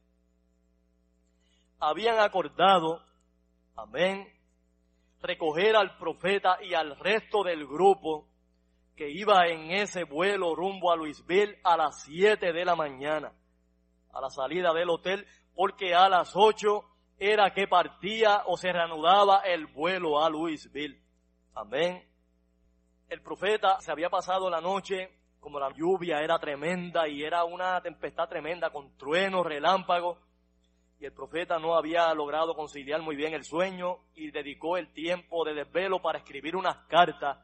habían 1.82 2.20
acordado, 2.20 3.02
amén, 3.74 4.28
recoger 5.20 5.74
al 5.74 5.98
profeta 5.98 6.58
y 6.62 6.74
al 6.74 6.96
resto 6.96 7.42
del 7.42 7.66
grupo 7.66 8.28
que 8.94 9.10
iba 9.10 9.48
en 9.48 9.72
ese 9.72 10.04
vuelo 10.04 10.54
rumbo 10.54 10.92
a 10.92 10.96
Louisville 10.96 11.58
a 11.64 11.76
las 11.76 12.04
7 12.04 12.52
de 12.52 12.64
la 12.64 12.76
mañana, 12.76 13.32
a 14.12 14.20
la 14.20 14.30
salida 14.30 14.72
del 14.72 14.90
hotel, 14.90 15.26
porque 15.56 15.92
a 15.92 16.08
las 16.08 16.36
8 16.36 16.84
era 17.18 17.52
que 17.52 17.66
partía 17.66 18.42
o 18.46 18.56
se 18.56 18.72
reanudaba 18.72 19.40
el 19.40 19.66
vuelo 19.66 20.22
a 20.22 20.30
Louisville. 20.30 21.02
Amén. 21.52 22.08
El 23.08 23.22
profeta 23.22 23.80
se 23.80 23.90
había 23.90 24.08
pasado 24.08 24.48
la 24.48 24.60
noche, 24.60 25.10
como 25.40 25.58
la 25.58 25.72
lluvia 25.74 26.20
era 26.20 26.38
tremenda 26.38 27.08
y 27.08 27.24
era 27.24 27.42
una 27.42 27.80
tempestad 27.80 28.28
tremenda 28.28 28.70
con 28.70 28.96
truenos, 28.96 29.44
relámpagos, 29.44 30.18
y 31.02 31.04
el 31.04 31.12
profeta 31.12 31.58
no 31.58 31.74
había 31.74 32.14
logrado 32.14 32.54
conciliar 32.54 33.02
muy 33.02 33.16
bien 33.16 33.34
el 33.34 33.42
sueño 33.42 33.98
y 34.14 34.30
dedicó 34.30 34.76
el 34.76 34.92
tiempo 34.92 35.44
de 35.44 35.52
desvelo 35.52 36.00
para 36.00 36.18
escribir 36.18 36.54
unas 36.54 36.76
cartas, 36.86 37.38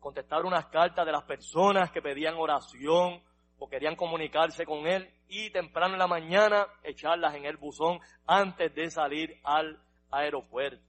contestar 0.00 0.46
unas 0.46 0.64
cartas 0.68 1.04
de 1.04 1.12
las 1.12 1.24
personas 1.24 1.90
que 1.90 2.00
pedían 2.00 2.36
oración 2.36 3.22
o 3.58 3.68
querían 3.68 3.96
comunicarse 3.96 4.64
con 4.64 4.86
él 4.86 5.12
y 5.28 5.50
temprano 5.50 5.92
en 5.92 5.98
la 5.98 6.06
mañana 6.06 6.66
echarlas 6.82 7.34
en 7.34 7.44
el 7.44 7.58
buzón 7.58 8.00
antes 8.26 8.74
de 8.74 8.90
salir 8.90 9.38
al 9.44 9.78
aeropuerto. 10.10 10.82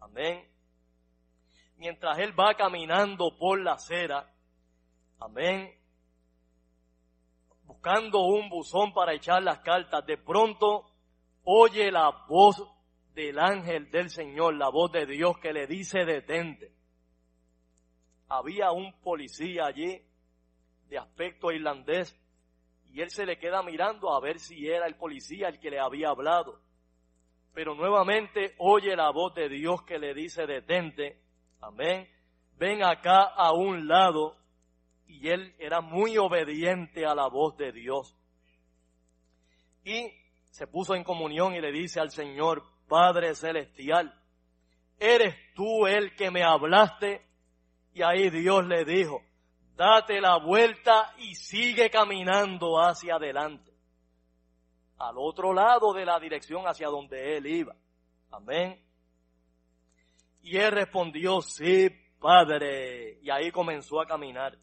Amén. 0.00 0.44
Mientras 1.76 2.18
él 2.18 2.34
va 2.36 2.54
caminando 2.54 3.38
por 3.38 3.60
la 3.60 3.74
acera, 3.74 4.28
amén, 5.20 5.78
buscando 7.62 8.18
un 8.22 8.48
buzón 8.48 8.92
para 8.92 9.14
echar 9.14 9.44
las 9.44 9.60
cartas, 9.60 10.04
de 10.04 10.18
pronto 10.18 10.89
oye 11.44 11.90
la 11.90 12.10
voz 12.28 12.62
del 13.14 13.38
ángel 13.38 13.90
del 13.90 14.10
Señor, 14.10 14.54
la 14.54 14.68
voz 14.68 14.92
de 14.92 15.06
Dios 15.06 15.38
que 15.38 15.52
le 15.52 15.66
dice 15.66 16.04
detente. 16.04 16.72
Había 18.28 18.70
un 18.70 18.92
policía 19.00 19.66
allí 19.66 20.00
de 20.88 20.98
aspecto 20.98 21.50
irlandés 21.50 22.16
y 22.92 23.00
él 23.00 23.10
se 23.10 23.26
le 23.26 23.38
queda 23.38 23.62
mirando 23.62 24.12
a 24.12 24.20
ver 24.20 24.38
si 24.38 24.66
era 24.68 24.86
el 24.86 24.96
policía 24.96 25.48
el 25.48 25.60
que 25.60 25.70
le 25.70 25.80
había 25.80 26.10
hablado. 26.10 26.60
Pero 27.54 27.74
nuevamente 27.74 28.54
oye 28.58 28.94
la 28.96 29.10
voz 29.10 29.34
de 29.34 29.48
Dios 29.48 29.82
que 29.82 29.98
le 29.98 30.14
dice 30.14 30.46
detente. 30.46 31.20
Amén. 31.60 32.08
Ven 32.56 32.82
acá 32.82 33.22
a 33.22 33.52
un 33.52 33.88
lado. 33.88 34.36
Y 35.06 35.28
él 35.28 35.54
era 35.58 35.80
muy 35.80 36.16
obediente 36.18 37.04
a 37.04 37.14
la 37.14 37.26
voz 37.28 37.56
de 37.56 37.72
Dios. 37.72 38.16
Y 39.84 40.12
se 40.50 40.66
puso 40.66 40.94
en 40.94 41.04
comunión 41.04 41.54
y 41.54 41.60
le 41.60 41.72
dice 41.72 42.00
al 42.00 42.10
Señor, 42.10 42.64
Padre 42.88 43.34
Celestial, 43.34 44.14
¿eres 44.98 45.34
tú 45.54 45.86
el 45.86 46.14
que 46.16 46.30
me 46.30 46.42
hablaste? 46.42 47.26
Y 47.94 48.02
ahí 48.02 48.30
Dios 48.30 48.66
le 48.66 48.84
dijo, 48.84 49.22
date 49.76 50.20
la 50.20 50.36
vuelta 50.38 51.14
y 51.18 51.34
sigue 51.34 51.90
caminando 51.90 52.80
hacia 52.80 53.16
adelante, 53.16 53.72
al 54.98 55.14
otro 55.16 55.52
lado 55.52 55.92
de 55.92 56.04
la 56.04 56.18
dirección 56.20 56.66
hacia 56.66 56.88
donde 56.88 57.36
él 57.36 57.46
iba. 57.46 57.74
Amén. 58.30 58.80
Y 60.42 60.56
él 60.56 60.72
respondió, 60.72 61.40
sí, 61.42 61.88
Padre. 62.18 63.18
Y 63.22 63.30
ahí 63.30 63.50
comenzó 63.50 64.00
a 64.00 64.06
caminar. 64.06 64.56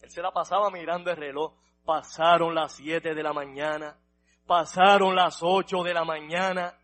Él 0.00 0.10
se 0.10 0.22
la 0.22 0.30
pasaba 0.32 0.70
mirando 0.70 1.10
el 1.10 1.16
reloj. 1.16 1.54
Pasaron 1.84 2.54
las 2.54 2.72
siete 2.74 3.14
de 3.14 3.22
la 3.22 3.32
mañana, 3.32 3.98
Pasaron 4.46 5.14
las 5.14 5.38
ocho 5.42 5.82
de 5.82 5.94
la 5.94 6.04
mañana 6.04 6.76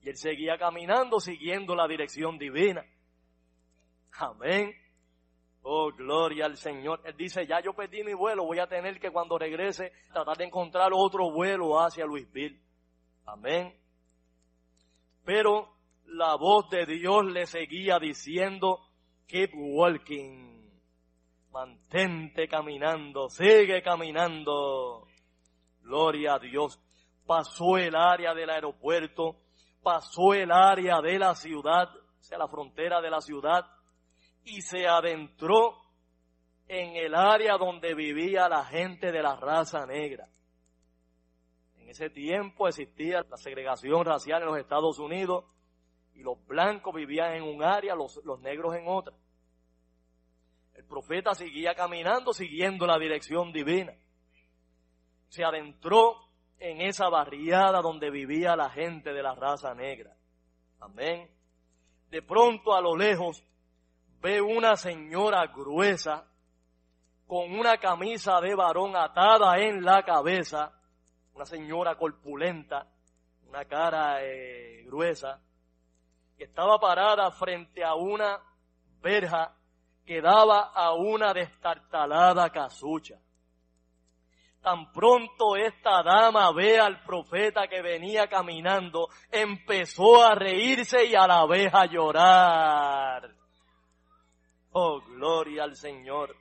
y 0.00 0.10
él 0.10 0.16
seguía 0.16 0.58
caminando 0.58 1.18
siguiendo 1.18 1.74
la 1.74 1.88
dirección 1.88 2.38
divina. 2.38 2.84
Amén. 4.18 4.74
Oh, 5.62 5.90
gloria 5.92 6.44
al 6.44 6.58
Señor. 6.58 7.00
Él 7.04 7.16
dice, 7.16 7.46
ya 7.46 7.60
yo 7.60 7.72
perdí 7.72 8.04
mi 8.04 8.12
vuelo, 8.12 8.44
voy 8.44 8.58
a 8.58 8.66
tener 8.66 9.00
que 9.00 9.10
cuando 9.10 9.38
regrese 9.38 9.92
tratar 10.12 10.36
de 10.36 10.44
encontrar 10.44 10.90
otro 10.92 11.30
vuelo 11.30 11.80
hacia 11.80 12.04
Louisville. 12.04 12.60
Amén. 13.24 13.74
Pero 15.24 15.74
la 16.06 16.36
voz 16.36 16.68
de 16.68 16.84
Dios 16.84 17.24
le 17.24 17.46
seguía 17.46 17.98
diciendo, 17.98 18.80
keep 19.26 19.52
walking. 19.54 20.52
Mantente 21.50 22.46
caminando, 22.46 23.30
sigue 23.30 23.80
caminando. 23.82 25.06
Gloria 25.80 26.34
a 26.34 26.38
Dios. 26.38 26.78
Pasó 27.26 27.76
el 27.78 27.94
área 27.94 28.34
del 28.34 28.50
aeropuerto, 28.50 29.36
pasó 29.82 30.34
el 30.34 30.52
área 30.52 31.00
de 31.00 31.18
la 31.18 31.34
ciudad, 31.34 31.88
o 31.94 32.22
sea, 32.22 32.38
la 32.38 32.48
frontera 32.48 33.00
de 33.00 33.10
la 33.10 33.20
ciudad, 33.20 33.64
y 34.44 34.60
se 34.62 34.86
adentró 34.86 35.76
en 36.68 36.96
el 36.96 37.14
área 37.14 37.56
donde 37.56 37.94
vivía 37.94 38.48
la 38.48 38.64
gente 38.64 39.10
de 39.10 39.22
la 39.22 39.36
raza 39.36 39.86
negra. 39.86 40.28
En 41.76 41.88
ese 41.88 42.10
tiempo 42.10 42.68
existía 42.68 43.24
la 43.28 43.36
segregación 43.36 44.04
racial 44.04 44.42
en 44.42 44.48
los 44.48 44.58
Estados 44.58 44.98
Unidos 44.98 45.44
y 46.14 46.22
los 46.22 46.44
blancos 46.46 46.94
vivían 46.94 47.34
en 47.34 47.42
un 47.42 47.62
área, 47.62 47.94
los, 47.94 48.20
los 48.24 48.40
negros 48.40 48.74
en 48.76 48.88
otra. 48.88 49.14
El 50.74 50.84
profeta 50.84 51.34
seguía 51.34 51.74
caminando 51.74 52.32
siguiendo 52.32 52.86
la 52.86 52.98
dirección 52.98 53.52
divina 53.52 53.94
se 55.34 55.44
adentró 55.44 56.23
en 56.58 56.80
esa 56.80 57.08
barriada 57.08 57.80
donde 57.80 58.10
vivía 58.10 58.56
la 58.56 58.70
gente 58.70 59.12
de 59.12 59.22
la 59.22 59.34
raza 59.34 59.74
negra. 59.74 60.16
Amén. 60.80 61.30
De 62.10 62.22
pronto 62.22 62.74
a 62.74 62.80
lo 62.80 62.96
lejos 62.96 63.44
ve 64.20 64.40
una 64.40 64.76
señora 64.76 65.46
gruesa 65.46 66.26
con 67.26 67.58
una 67.58 67.78
camisa 67.78 68.40
de 68.40 68.54
varón 68.54 68.96
atada 68.96 69.58
en 69.58 69.82
la 69.84 70.02
cabeza, 70.02 70.72
una 71.34 71.44
señora 71.44 71.96
corpulenta, 71.96 72.86
una 73.48 73.64
cara 73.64 74.22
eh, 74.22 74.82
gruesa, 74.86 75.40
que 76.36 76.44
estaba 76.44 76.78
parada 76.78 77.30
frente 77.30 77.82
a 77.82 77.94
una 77.94 78.40
verja 79.00 79.54
que 80.04 80.20
daba 80.20 80.72
a 80.74 80.92
una 80.92 81.32
destartalada 81.32 82.50
casucha. 82.50 83.18
Tan 84.64 84.90
pronto 84.92 85.56
esta 85.56 86.02
dama 86.02 86.50
ve 86.52 86.80
al 86.80 87.02
profeta 87.04 87.68
que 87.68 87.82
venía 87.82 88.26
caminando, 88.28 89.08
empezó 89.30 90.24
a 90.24 90.34
reírse 90.34 91.04
y 91.04 91.14
a 91.14 91.26
la 91.26 91.44
vez 91.44 91.68
a 91.74 91.84
llorar. 91.84 93.30
Oh, 94.72 95.02
gloria 95.02 95.64
al 95.64 95.76
Señor. 95.76 96.34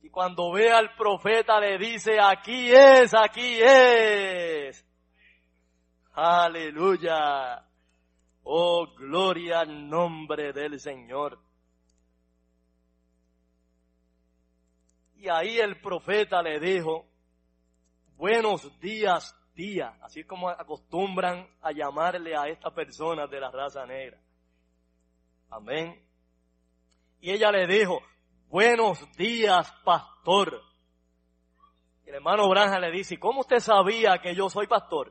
Y 0.00 0.08
cuando 0.08 0.52
ve 0.52 0.72
al 0.72 0.94
profeta 0.96 1.60
le 1.60 1.76
dice, 1.76 2.18
aquí 2.18 2.72
es, 2.72 3.12
aquí 3.14 3.58
es. 3.60 4.82
Aleluya. 6.14 7.62
Oh, 8.42 8.86
gloria 8.96 9.60
al 9.60 9.86
nombre 9.86 10.54
del 10.54 10.80
Señor. 10.80 11.43
Y 15.24 15.28
ahí 15.30 15.58
el 15.58 15.80
profeta 15.80 16.42
le 16.42 16.60
dijo, 16.60 17.06
buenos 18.18 18.78
días, 18.78 19.34
tía, 19.54 19.96
así 20.02 20.22
como 20.24 20.50
acostumbran 20.50 21.48
a 21.62 21.72
llamarle 21.72 22.36
a 22.36 22.46
estas 22.48 22.74
personas 22.74 23.30
de 23.30 23.40
la 23.40 23.50
raza 23.50 23.86
negra. 23.86 24.20
Amén. 25.48 25.98
Y 27.22 27.30
ella 27.30 27.50
le 27.50 27.66
dijo, 27.66 28.02
buenos 28.50 28.98
días, 29.16 29.72
pastor. 29.82 30.60
Y 32.04 32.10
el 32.10 32.16
hermano 32.16 32.46
Branja 32.50 32.78
le 32.78 32.90
dice, 32.90 33.18
¿cómo 33.18 33.40
usted 33.40 33.60
sabía 33.60 34.18
que 34.18 34.34
yo 34.34 34.50
soy 34.50 34.66
pastor? 34.66 35.10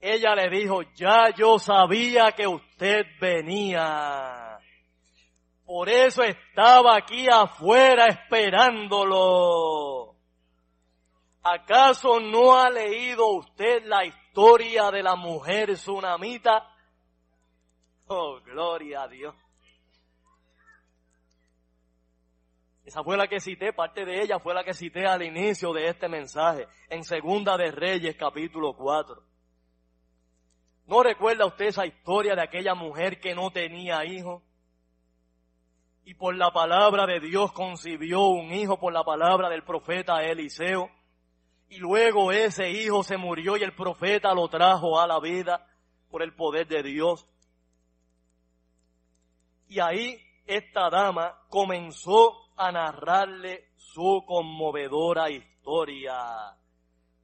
Ella 0.00 0.34
le 0.34 0.50
dijo, 0.50 0.82
ya 0.96 1.32
yo 1.36 1.60
sabía 1.60 2.32
que 2.32 2.48
usted 2.48 3.06
venía. 3.20 4.43
Por 5.64 5.88
eso 5.88 6.22
estaba 6.22 6.96
aquí 6.96 7.26
afuera 7.28 8.08
esperándolo. 8.08 10.14
¿Acaso 11.42 12.20
no 12.20 12.58
ha 12.58 12.70
leído 12.70 13.28
usted 13.28 13.84
la 13.84 14.04
historia 14.04 14.90
de 14.90 15.02
la 15.02 15.16
mujer 15.16 15.74
tsunamita? 15.74 16.70
Oh, 18.06 18.40
gloria 18.40 19.02
a 19.02 19.08
Dios. 19.08 19.34
Esa 22.84 23.02
fue 23.02 23.16
la 23.16 23.26
que 23.26 23.40
cité, 23.40 23.72
parte 23.72 24.04
de 24.04 24.22
ella 24.22 24.38
fue 24.38 24.52
la 24.52 24.62
que 24.62 24.74
cité 24.74 25.06
al 25.06 25.22
inicio 25.22 25.72
de 25.72 25.88
este 25.88 26.06
mensaje, 26.06 26.68
en 26.90 27.02
Segunda 27.02 27.56
de 27.56 27.70
Reyes 27.70 28.14
capítulo 28.16 28.76
4. 28.76 29.22
¿No 30.86 31.02
recuerda 31.02 31.46
usted 31.46 31.66
esa 31.66 31.86
historia 31.86 32.34
de 32.34 32.42
aquella 32.42 32.74
mujer 32.74 33.20
que 33.20 33.34
no 33.34 33.50
tenía 33.50 34.04
hijo? 34.04 34.42
Y 36.04 36.14
por 36.14 36.36
la 36.36 36.52
palabra 36.52 37.06
de 37.06 37.18
Dios 37.20 37.52
concibió 37.52 38.26
un 38.26 38.52
hijo 38.52 38.78
por 38.78 38.92
la 38.92 39.04
palabra 39.04 39.48
del 39.48 39.64
profeta 39.64 40.22
Eliseo. 40.22 40.90
Y 41.68 41.78
luego 41.78 42.30
ese 42.30 42.70
hijo 42.70 43.02
se 43.02 43.16
murió 43.16 43.56
y 43.56 43.62
el 43.62 43.74
profeta 43.74 44.34
lo 44.34 44.48
trajo 44.48 45.00
a 45.00 45.06
la 45.06 45.18
vida 45.18 45.66
por 46.10 46.22
el 46.22 46.34
poder 46.34 46.66
de 46.68 46.82
Dios. 46.82 47.26
Y 49.68 49.80
ahí 49.80 50.20
esta 50.46 50.90
dama 50.90 51.40
comenzó 51.48 52.50
a 52.56 52.70
narrarle 52.70 53.70
su 53.76 54.22
conmovedora 54.26 55.30
historia. 55.30 56.14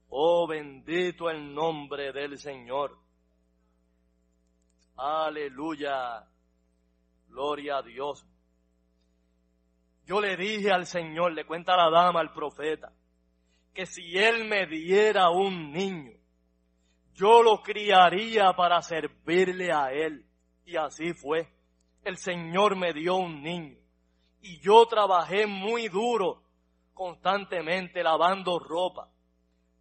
Oh 0.09 0.47
bendito 0.47 1.29
el 1.29 1.55
nombre 1.55 2.13
del 2.13 2.39
Señor. 2.39 2.99
Aleluya. 4.97 6.27
Gloria 7.29 7.77
a 7.77 7.83
Dios. 7.83 8.27
Yo 10.11 10.21
le 10.21 10.37
dije 10.37 10.73
al 10.73 10.87
Señor, 10.87 11.35
le 11.35 11.45
cuenta 11.45 11.77
la 11.77 11.89
dama 11.89 12.19
al 12.19 12.33
profeta, 12.33 12.93
que 13.73 13.87
si 13.87 14.19
Él 14.19 14.45
me 14.45 14.67
diera 14.67 15.31
un 15.31 15.71
niño, 15.71 16.19
yo 17.15 17.45
lo 17.45 17.63
criaría 17.63 18.53
para 18.55 18.83
servirle 18.83 19.71
a 19.71 19.93
Él. 19.93 20.27
Y 20.65 20.75
así 20.75 21.15
fue. 21.15 21.49
El 22.03 22.17
Señor 22.17 22.75
me 22.75 22.93
dio 22.93 23.15
un 23.15 23.41
niño. 23.41 23.77
Y 24.41 24.59
yo 24.59 24.85
trabajé 24.87 25.47
muy 25.47 25.87
duro, 25.87 26.43
constantemente 26.93 28.03
lavando 28.03 28.59
ropa, 28.59 29.09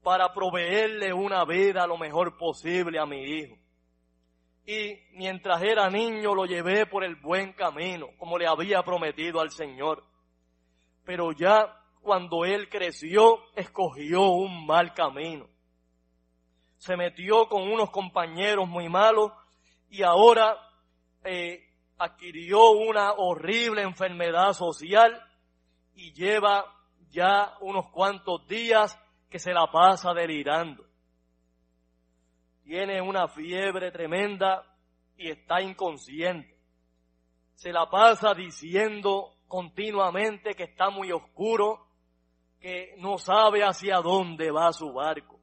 para 0.03 0.31
proveerle 0.31 1.11
una 1.11 1.43
vida 1.43 1.87
lo 1.87 1.97
mejor 1.97 2.37
posible 2.37 2.99
a 2.99 3.07
mi 3.07 3.23
hijo 3.23 3.57
y 4.69 4.99
mientras 5.13 5.63
era 5.63 5.89
niño 5.89 6.35
lo 6.35 6.45
llevé 6.45 6.85
por 6.85 7.03
el 7.03 7.15
buen 7.15 7.53
camino, 7.53 8.09
como 8.19 8.37
le 8.37 8.45
había 8.45 8.83
prometido 8.83 9.41
al 9.41 9.49
Señor. 9.49 10.03
Pero 11.09 11.31
ya 11.31 11.75
cuando 12.03 12.45
él 12.45 12.69
creció, 12.69 13.39
escogió 13.55 14.29
un 14.29 14.67
mal 14.67 14.93
camino. 14.93 15.47
Se 16.77 16.95
metió 16.95 17.49
con 17.49 17.63
unos 17.63 17.89
compañeros 17.89 18.69
muy 18.69 18.89
malos 18.89 19.31
y 19.89 20.03
ahora 20.03 20.55
eh, 21.23 21.67
adquirió 21.97 22.73
una 22.73 23.13
horrible 23.13 23.81
enfermedad 23.81 24.53
social 24.53 25.19
y 25.95 26.13
lleva 26.13 26.63
ya 27.09 27.55
unos 27.61 27.89
cuantos 27.89 28.45
días 28.45 28.95
que 29.31 29.39
se 29.39 29.51
la 29.51 29.65
pasa 29.71 30.13
delirando 30.13 30.85
tiene 32.69 33.01
una 33.01 33.27
fiebre 33.27 33.89
tremenda 33.89 34.63
y 35.17 35.31
está 35.31 35.59
inconsciente. 35.59 36.55
Se 37.55 37.71
la 37.71 37.89
pasa 37.89 38.35
diciendo 38.35 39.38
continuamente 39.49 40.53
que 40.53 40.63
está 40.63 40.89
muy 40.89 41.11
oscuro, 41.11 41.85
que 42.61 42.95
no 42.99 43.17
sabe 43.17 43.63
hacia 43.63 43.97
dónde 43.97 44.51
va 44.51 44.71
su 44.71 44.93
barco. 44.93 45.37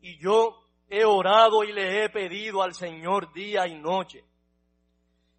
Y 0.00 0.18
yo 0.18 0.58
he 0.88 1.04
orado 1.04 1.62
y 1.62 1.72
le 1.72 2.02
he 2.04 2.08
pedido 2.08 2.62
al 2.62 2.74
Señor 2.74 3.32
día 3.32 3.68
y 3.68 3.74
noche. 3.74 4.24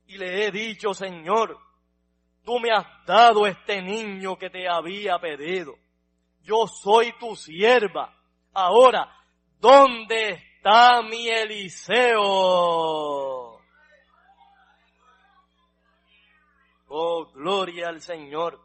Y 0.05 0.17
le 0.17 0.45
he 0.45 0.51
dicho, 0.51 0.93
Señor, 0.93 1.57
tú 2.43 2.59
me 2.59 2.71
has 2.71 2.85
dado 3.05 3.47
este 3.47 3.81
niño 3.81 4.37
que 4.37 4.49
te 4.49 4.69
había 4.69 5.19
pedido. 5.19 5.75
Yo 6.43 6.67
soy 6.67 7.11
tu 7.19 7.35
sierva. 7.35 8.13
Ahora, 8.53 9.11
¿dónde 9.59 10.29
está 10.31 11.01
mi 11.01 11.27
Eliseo? 11.27 12.17
Oh, 16.87 17.31
gloria 17.33 17.89
al 17.89 18.01
Señor. 18.01 18.59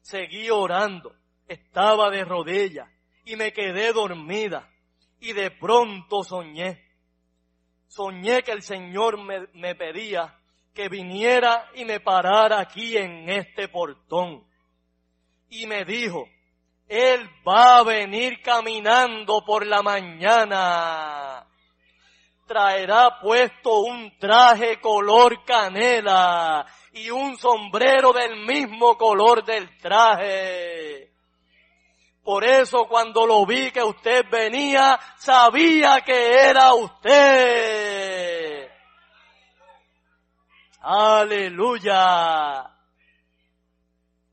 Seguí 0.00 0.50
orando, 0.50 1.14
estaba 1.48 2.10
de 2.10 2.24
rodillas 2.24 2.88
y 3.24 3.36
me 3.36 3.52
quedé 3.52 3.92
dormida 3.92 4.70
y 5.20 5.32
de 5.32 5.50
pronto 5.50 6.22
soñé. 6.22 6.82
Soñé 7.88 8.42
que 8.42 8.52
el 8.52 8.62
Señor 8.62 9.18
me, 9.22 9.46
me 9.54 9.74
pedía 9.74 10.38
que 10.72 10.88
viniera 10.88 11.70
y 11.74 11.84
me 11.84 12.00
parara 12.00 12.60
aquí 12.60 12.96
en 12.96 13.28
este 13.28 13.68
portón. 13.68 14.46
Y 15.48 15.66
me 15.66 15.84
dijo, 15.84 16.28
él 16.88 17.28
va 17.46 17.78
a 17.78 17.82
venir 17.82 18.40
caminando 18.42 19.44
por 19.44 19.66
la 19.66 19.82
mañana. 19.82 21.46
Traerá 22.46 23.18
puesto 23.20 23.80
un 23.80 24.16
traje 24.18 24.80
color 24.80 25.44
canela 25.44 26.64
y 26.96 27.10
un 27.10 27.36
sombrero 27.36 28.12
del 28.12 28.44
mismo 28.46 28.96
color 28.96 29.44
del 29.44 29.76
traje. 29.78 31.12
Por 32.22 32.42
eso 32.42 32.88
cuando 32.88 33.26
lo 33.26 33.44
vi 33.44 33.70
que 33.70 33.82
usted 33.82 34.24
venía, 34.30 34.98
sabía 35.16 36.00
que 36.00 36.48
era 36.48 36.72
usted. 36.74 38.68
Aleluya. 40.80 42.62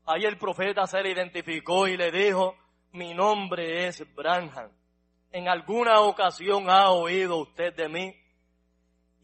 Ahí 0.06 0.24
el 0.24 0.38
profeta 0.38 0.86
se 0.86 1.02
le 1.02 1.10
identificó 1.12 1.86
y 1.86 1.96
le 1.98 2.10
dijo, 2.10 2.56
mi 2.92 3.12
nombre 3.12 3.86
es 3.86 4.02
Branham. 4.14 4.70
En 5.30 5.48
alguna 5.48 6.00
ocasión 6.00 6.70
ha 6.70 6.90
oído 6.90 7.36
usted 7.38 7.74
de 7.74 7.88
mí. 7.88 8.23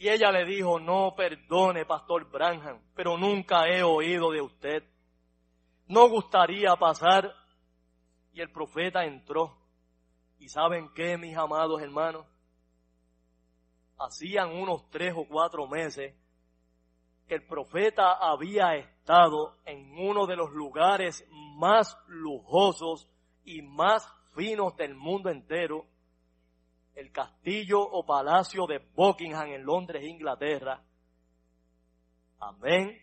Y 0.01 0.09
ella 0.09 0.33
le 0.33 0.47
dijo, 0.47 0.81
no 0.81 1.15
perdone, 1.15 1.85
pastor 1.85 2.25
Branham, 2.31 2.81
pero 2.95 3.19
nunca 3.19 3.69
he 3.69 3.83
oído 3.83 4.31
de 4.31 4.41
usted. 4.41 4.83
No 5.89 6.09
gustaría 6.09 6.75
pasar. 6.77 7.31
Y 8.33 8.41
el 8.41 8.51
profeta 8.51 9.05
entró 9.05 9.61
¿Y 10.39 10.49
saben 10.49 10.89
qué, 10.95 11.19
mis 11.19 11.37
amados 11.37 11.83
hermanos? 11.83 12.27
Hacían 13.99 14.53
unos 14.53 14.89
tres 14.89 15.13
o 15.15 15.27
cuatro 15.29 15.67
meses 15.67 16.15
que 17.29 17.35
el 17.35 17.47
profeta 17.47 18.15
había 18.15 18.75
estado 18.77 19.59
en 19.67 19.93
uno 19.99 20.27
de 20.27 20.37
los 20.37 20.51
lugares 20.53 21.27
más 21.31 21.95
lujosos 22.09 23.07
y 23.45 23.61
más 23.61 24.11
finos 24.35 24.75
del 24.79 24.95
mundo 24.95 25.29
entero, 25.29 25.85
el 27.01 27.13
castillo 27.13 27.81
o 27.81 28.05
palacio 28.05 28.67
de 28.67 28.79
Buckingham 28.95 29.49
en 29.49 29.65
Londres, 29.65 30.05
Inglaterra. 30.05 30.83
Amén. 32.39 33.01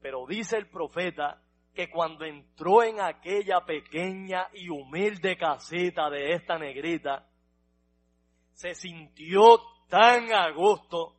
Pero 0.00 0.26
dice 0.26 0.56
el 0.56 0.68
profeta 0.68 1.42
que 1.74 1.90
cuando 1.90 2.24
entró 2.24 2.82
en 2.82 3.00
aquella 3.00 3.60
pequeña 3.66 4.48
y 4.54 4.70
humilde 4.70 5.36
casita 5.36 6.08
de 6.08 6.32
esta 6.32 6.58
negrita, 6.58 7.28
se 8.54 8.74
sintió 8.74 9.60
tan 9.88 10.32
a 10.32 10.50
gusto, 10.52 11.16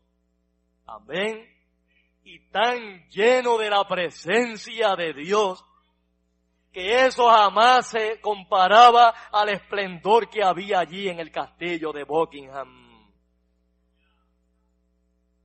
amén, 0.87 1.47
y 2.23 2.39
tan 2.49 3.07
lleno 3.09 3.57
de 3.57 3.69
la 3.69 3.87
presencia 3.87 4.95
de 4.95 5.13
Dios, 5.13 5.63
que 6.75 7.05
eso 7.05 7.29
jamás 7.29 7.87
se 7.87 8.19
comparaba 8.19 9.13
al 9.31 9.47
esplendor 9.47 10.29
que 10.29 10.43
había 10.43 10.79
allí 10.79 11.07
en 11.07 11.21
el 11.21 11.31
castillo 11.31 11.93
de 11.93 12.03
Buckingham. 12.03 13.07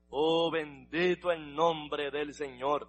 Oh, 0.09 0.51
bendito 0.51 1.31
el 1.31 1.55
nombre 1.55 2.11
del 2.11 2.35
Señor. 2.35 2.89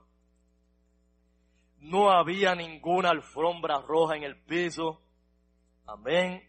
No 1.82 2.10
había 2.10 2.56
ninguna 2.56 3.12
alfombra 3.12 3.80
roja 3.80 4.16
en 4.16 4.24
el 4.24 4.36
piso. 4.44 5.04
Amén. 5.86 6.42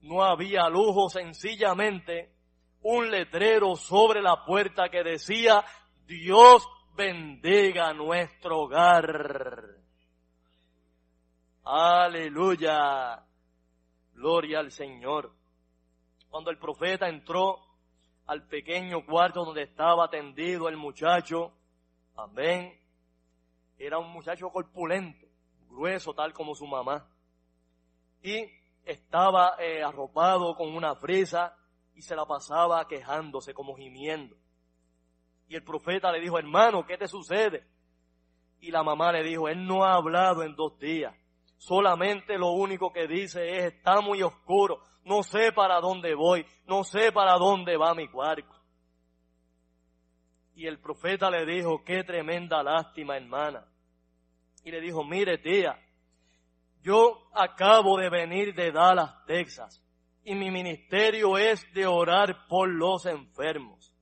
No 0.00 0.24
había 0.24 0.66
lujo, 0.70 1.10
sencillamente 1.10 2.32
un 2.80 3.10
letrero 3.10 3.76
sobre 3.76 4.22
la 4.22 4.46
puerta 4.46 4.88
que 4.88 5.02
decía, 5.02 5.62
Dios 6.06 6.66
bendiga 6.96 7.92
nuestro 7.92 8.60
hogar. 8.60 9.79
Aleluya. 11.64 13.22
Gloria 14.14 14.60
al 14.60 14.70
Señor. 14.70 15.32
Cuando 16.28 16.50
el 16.50 16.58
profeta 16.58 17.08
entró 17.08 17.58
al 18.26 18.46
pequeño 18.46 19.04
cuarto 19.04 19.44
donde 19.44 19.62
estaba 19.62 20.08
tendido 20.08 20.68
el 20.68 20.76
muchacho, 20.76 21.52
amén, 22.16 22.78
era 23.76 23.98
un 23.98 24.10
muchacho 24.10 24.50
corpulento, 24.50 25.26
grueso 25.68 26.14
tal 26.14 26.32
como 26.32 26.54
su 26.54 26.66
mamá, 26.66 27.08
y 28.22 28.46
estaba 28.84 29.56
eh, 29.58 29.82
arropado 29.82 30.54
con 30.54 30.74
una 30.74 30.94
fresa 30.94 31.56
y 31.94 32.02
se 32.02 32.14
la 32.14 32.24
pasaba 32.24 32.86
quejándose 32.86 33.52
como 33.52 33.74
gimiendo. 33.74 34.36
Y 35.48 35.56
el 35.56 35.64
profeta 35.64 36.12
le 36.12 36.20
dijo, 36.20 36.38
hermano, 36.38 36.86
¿qué 36.86 36.96
te 36.96 37.08
sucede? 37.08 37.66
Y 38.60 38.70
la 38.70 38.84
mamá 38.84 39.10
le 39.12 39.24
dijo, 39.24 39.48
él 39.48 39.66
no 39.66 39.84
ha 39.84 39.94
hablado 39.94 40.44
en 40.44 40.54
dos 40.54 40.78
días 40.78 41.19
solamente 41.60 42.38
lo 42.38 42.52
único 42.52 42.90
que 42.90 43.06
dice 43.06 43.58
es, 43.58 43.74
está 43.74 44.00
muy 44.00 44.22
oscuro, 44.22 44.82
no 45.04 45.22
sé 45.22 45.52
para 45.52 45.78
dónde 45.78 46.14
voy, 46.14 46.44
no 46.66 46.84
sé 46.84 47.12
para 47.12 47.34
dónde 47.34 47.76
va 47.76 47.94
mi 47.94 48.08
cuarto. 48.08 48.48
Y 50.54 50.66
el 50.66 50.80
profeta 50.80 51.30
le 51.30 51.44
dijo, 51.44 51.84
qué 51.84 52.02
tremenda 52.02 52.62
lástima, 52.62 53.16
hermana. 53.16 53.66
Y 54.64 54.70
le 54.70 54.80
dijo, 54.80 55.04
mire 55.04 55.36
tía, 55.36 55.78
yo 56.80 57.28
acabo 57.34 57.98
de 57.98 58.08
venir 58.08 58.54
de 58.54 58.72
Dallas, 58.72 59.26
Texas, 59.26 59.84
y 60.24 60.34
mi 60.34 60.50
ministerio 60.50 61.36
es 61.36 61.62
de 61.74 61.86
orar 61.86 62.46
por 62.48 62.70
los 62.70 63.04
enfermos. 63.04 63.94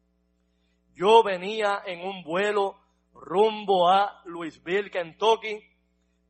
Yo 0.94 1.24
venía 1.24 1.82
en 1.84 2.06
un 2.06 2.22
vuelo 2.22 2.76
rumbo 3.12 3.88
a 3.88 4.22
Louisville, 4.26 4.90
Kentucky, 4.90 5.60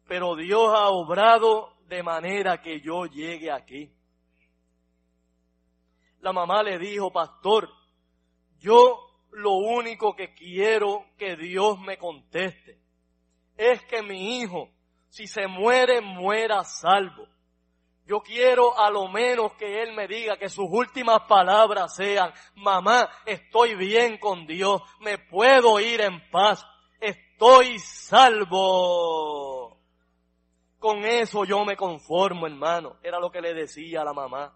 pero 0.08 0.34
Dios 0.34 0.72
ha 0.74 0.88
obrado 0.88 1.74
de 1.86 2.02
manera 2.02 2.62
que 2.62 2.80
yo 2.80 3.04
llegue 3.04 3.52
aquí. 3.52 3.92
La 6.20 6.32
mamá 6.32 6.62
le 6.62 6.78
dijo, 6.78 7.12
pastor, 7.12 7.68
yo 8.58 8.98
lo 9.32 9.52
único 9.52 10.16
que 10.16 10.34
quiero 10.34 11.04
que 11.18 11.36
Dios 11.36 11.78
me 11.78 11.98
conteste 11.98 12.80
es 13.56 13.82
que 13.84 14.02
mi 14.02 14.38
hijo, 14.40 14.70
si 15.10 15.26
se 15.26 15.46
muere, 15.46 16.00
muera 16.00 16.64
salvo. 16.64 17.26
Yo 18.06 18.20
quiero 18.20 18.78
a 18.78 18.90
lo 18.90 19.08
menos 19.08 19.52
que 19.54 19.82
él 19.82 19.92
me 19.92 20.08
diga 20.08 20.38
que 20.38 20.48
sus 20.48 20.66
últimas 20.70 21.20
palabras 21.28 21.94
sean, 21.94 22.32
mamá, 22.54 23.10
estoy 23.26 23.74
bien 23.74 24.16
con 24.16 24.46
Dios, 24.46 24.80
me 25.00 25.18
puedo 25.18 25.78
ir 25.78 26.00
en 26.00 26.30
paz, 26.30 26.64
estoy 26.98 27.78
salvo. 27.78 29.57
Con 30.78 31.04
eso 31.04 31.44
yo 31.44 31.64
me 31.64 31.76
conformo, 31.76 32.46
hermano. 32.46 32.96
Era 33.02 33.18
lo 33.18 33.30
que 33.30 33.40
le 33.40 33.52
decía 33.52 34.04
la 34.04 34.12
mamá. 34.12 34.54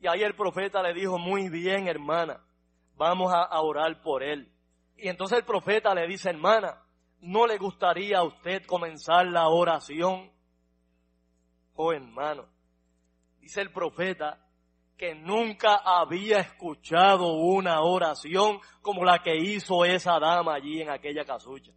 Y 0.00 0.06
ahí 0.06 0.22
el 0.22 0.34
profeta 0.34 0.82
le 0.82 0.94
dijo, 0.94 1.18
muy 1.18 1.48
bien, 1.48 1.88
hermana, 1.88 2.40
vamos 2.96 3.32
a, 3.32 3.60
orar 3.60 4.00
por 4.00 4.22
él. 4.22 4.50
Y 4.96 5.08
entonces 5.08 5.38
el 5.38 5.44
profeta 5.44 5.94
le 5.94 6.06
dice, 6.06 6.30
hermana, 6.30 6.82
¿no 7.20 7.46
le 7.46 7.58
gustaría 7.58 8.18
a 8.18 8.24
usted 8.24 8.64
comenzar 8.64 9.26
la 9.26 9.48
oración? 9.48 10.30
Oh, 11.74 11.92
hermano, 11.92 12.46
dice 13.40 13.60
el 13.60 13.72
profeta 13.72 14.44
que 14.96 15.14
nunca 15.14 15.76
había 15.84 16.38
escuchado 16.38 17.34
una 17.34 17.82
oración 17.82 18.60
como 18.82 19.04
la 19.04 19.22
que 19.22 19.36
hizo 19.36 19.84
esa 19.84 20.18
dama 20.18 20.54
allí 20.54 20.80
en 20.80 20.90
aquella 20.90 21.24
casucha 21.24 21.72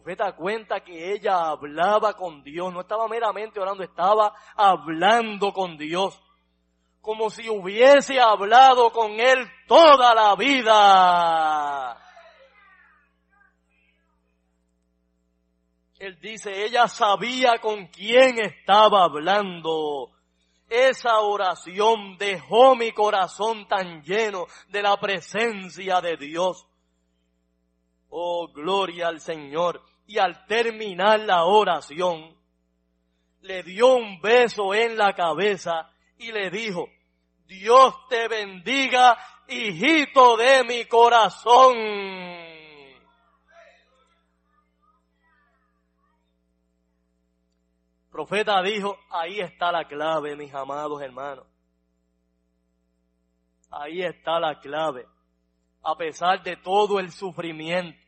profeta 0.00 0.32
cuenta 0.36 0.78
que 0.84 1.12
ella 1.12 1.48
hablaba 1.48 2.12
con 2.14 2.44
Dios, 2.44 2.72
no 2.72 2.82
estaba 2.82 3.08
meramente 3.08 3.58
orando, 3.58 3.82
estaba 3.82 4.32
hablando 4.54 5.52
con 5.52 5.76
Dios, 5.76 6.22
como 7.00 7.30
si 7.30 7.48
hubiese 7.48 8.20
hablado 8.20 8.92
con 8.92 9.18
Él 9.18 9.50
toda 9.66 10.14
la 10.14 10.36
vida. 10.36 12.00
Él 15.98 16.16
dice, 16.20 16.64
ella 16.64 16.86
sabía 16.86 17.58
con 17.58 17.88
quién 17.88 18.38
estaba 18.38 19.02
hablando. 19.02 20.12
Esa 20.68 21.18
oración 21.22 22.16
dejó 22.18 22.76
mi 22.76 22.92
corazón 22.92 23.66
tan 23.66 24.02
lleno 24.04 24.46
de 24.68 24.80
la 24.80 24.96
presencia 24.96 26.00
de 26.00 26.16
Dios 26.16 26.68
Oh, 28.10 28.48
gloria 28.48 29.08
al 29.08 29.20
Señor. 29.20 29.82
Y 30.08 30.18
al 30.18 30.44
terminar 30.46 31.20
la 31.20 31.44
oración, 31.44 32.36
le 33.42 33.62
dio 33.62 33.94
un 33.94 34.20
beso 34.20 34.74
en 34.74 34.98
la 34.98 35.14
cabeza 35.14 35.88
y 36.16 36.32
le 36.32 36.50
dijo, 36.50 36.88
Dios 37.46 37.94
te 38.08 38.26
bendiga, 38.26 39.16
hijito 39.46 40.36
de 40.36 40.64
mi 40.64 40.84
corazón. 40.86 41.76
profeta 48.10 48.60
dijo, 48.62 48.98
ahí 49.10 49.38
está 49.38 49.70
la 49.70 49.86
clave, 49.86 50.34
mis 50.34 50.52
amados 50.52 51.00
hermanos. 51.00 51.46
Ahí 53.70 54.02
está 54.02 54.40
la 54.40 54.58
clave 54.58 55.06
a 55.82 55.96
pesar 55.96 56.42
de 56.42 56.56
todo 56.56 56.98
el 56.98 57.10
sufrimiento 57.10 57.98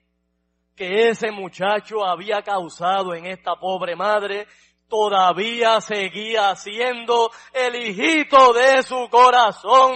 que 0.77 1.09
ese 1.11 1.31
muchacho 1.31 2.05
había 2.05 2.43
causado 2.43 3.15
en 3.15 3.27
esta 3.27 3.57
pobre 3.57 3.97
madre, 3.97 4.47
todavía 4.89 5.81
seguía 5.81 6.55
siendo 6.57 7.31
el 7.53 7.77
hijito 7.77 8.53
de 8.53 8.83
su 8.83 9.09
corazón. 9.11 9.93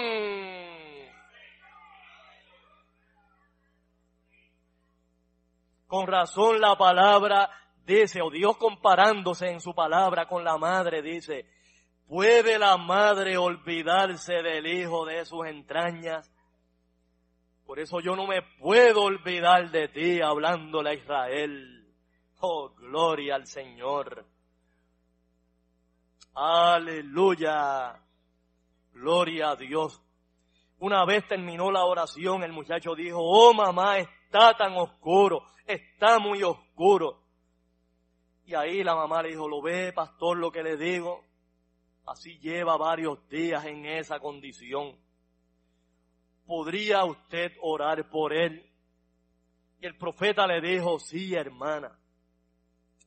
Con 5.86 6.06
razón 6.06 6.60
la 6.60 6.76
palabra 6.76 7.50
dice, 7.84 8.20
o 8.22 8.30
Dios 8.30 8.56
comparándose 8.56 9.50
en 9.50 9.60
su 9.60 9.74
palabra 9.74 10.26
con 10.26 10.42
la 10.42 10.56
madre 10.58 11.02
dice, 11.02 11.46
¿puede 12.08 12.58
la 12.58 12.76
madre 12.76 13.36
olvidarse 13.36 14.42
del 14.42 14.66
hijo 14.66 15.04
de 15.04 15.24
sus 15.24 15.46
entrañas? 15.46 16.33
Por 17.66 17.80
eso 17.80 18.00
yo 18.00 18.14
no 18.14 18.26
me 18.26 18.42
puedo 18.42 19.02
olvidar 19.04 19.70
de 19.70 19.88
ti 19.88 20.20
hablándole 20.20 20.90
a 20.90 20.94
Israel. 20.94 21.86
Oh, 22.40 22.70
gloria 22.74 23.36
al 23.36 23.46
Señor. 23.46 24.26
Aleluya. 26.34 27.98
Gloria 28.92 29.50
a 29.50 29.56
Dios. 29.56 30.00
Una 30.78 31.04
vez 31.06 31.26
terminó 31.26 31.70
la 31.70 31.84
oración, 31.84 32.42
el 32.42 32.52
muchacho 32.52 32.94
dijo, 32.94 33.18
oh 33.18 33.54
mamá, 33.54 33.98
está 33.98 34.54
tan 34.54 34.76
oscuro, 34.76 35.42
está 35.66 36.18
muy 36.18 36.42
oscuro. 36.42 37.22
Y 38.44 38.54
ahí 38.54 38.84
la 38.84 38.94
mamá 38.94 39.22
le 39.22 39.30
dijo, 39.30 39.48
lo 39.48 39.62
ve, 39.62 39.92
pastor, 39.92 40.36
lo 40.36 40.52
que 40.52 40.62
le 40.62 40.76
digo. 40.76 41.24
Así 42.06 42.38
lleva 42.38 42.76
varios 42.76 43.26
días 43.28 43.64
en 43.64 43.86
esa 43.86 44.20
condición. 44.20 44.94
¿Podría 46.46 47.04
usted 47.04 47.52
orar 47.60 48.08
por 48.10 48.32
él? 48.32 48.70
Y 49.80 49.86
el 49.86 49.96
profeta 49.96 50.46
le 50.46 50.60
dijo, 50.60 50.98
sí, 50.98 51.34
hermana. 51.34 51.98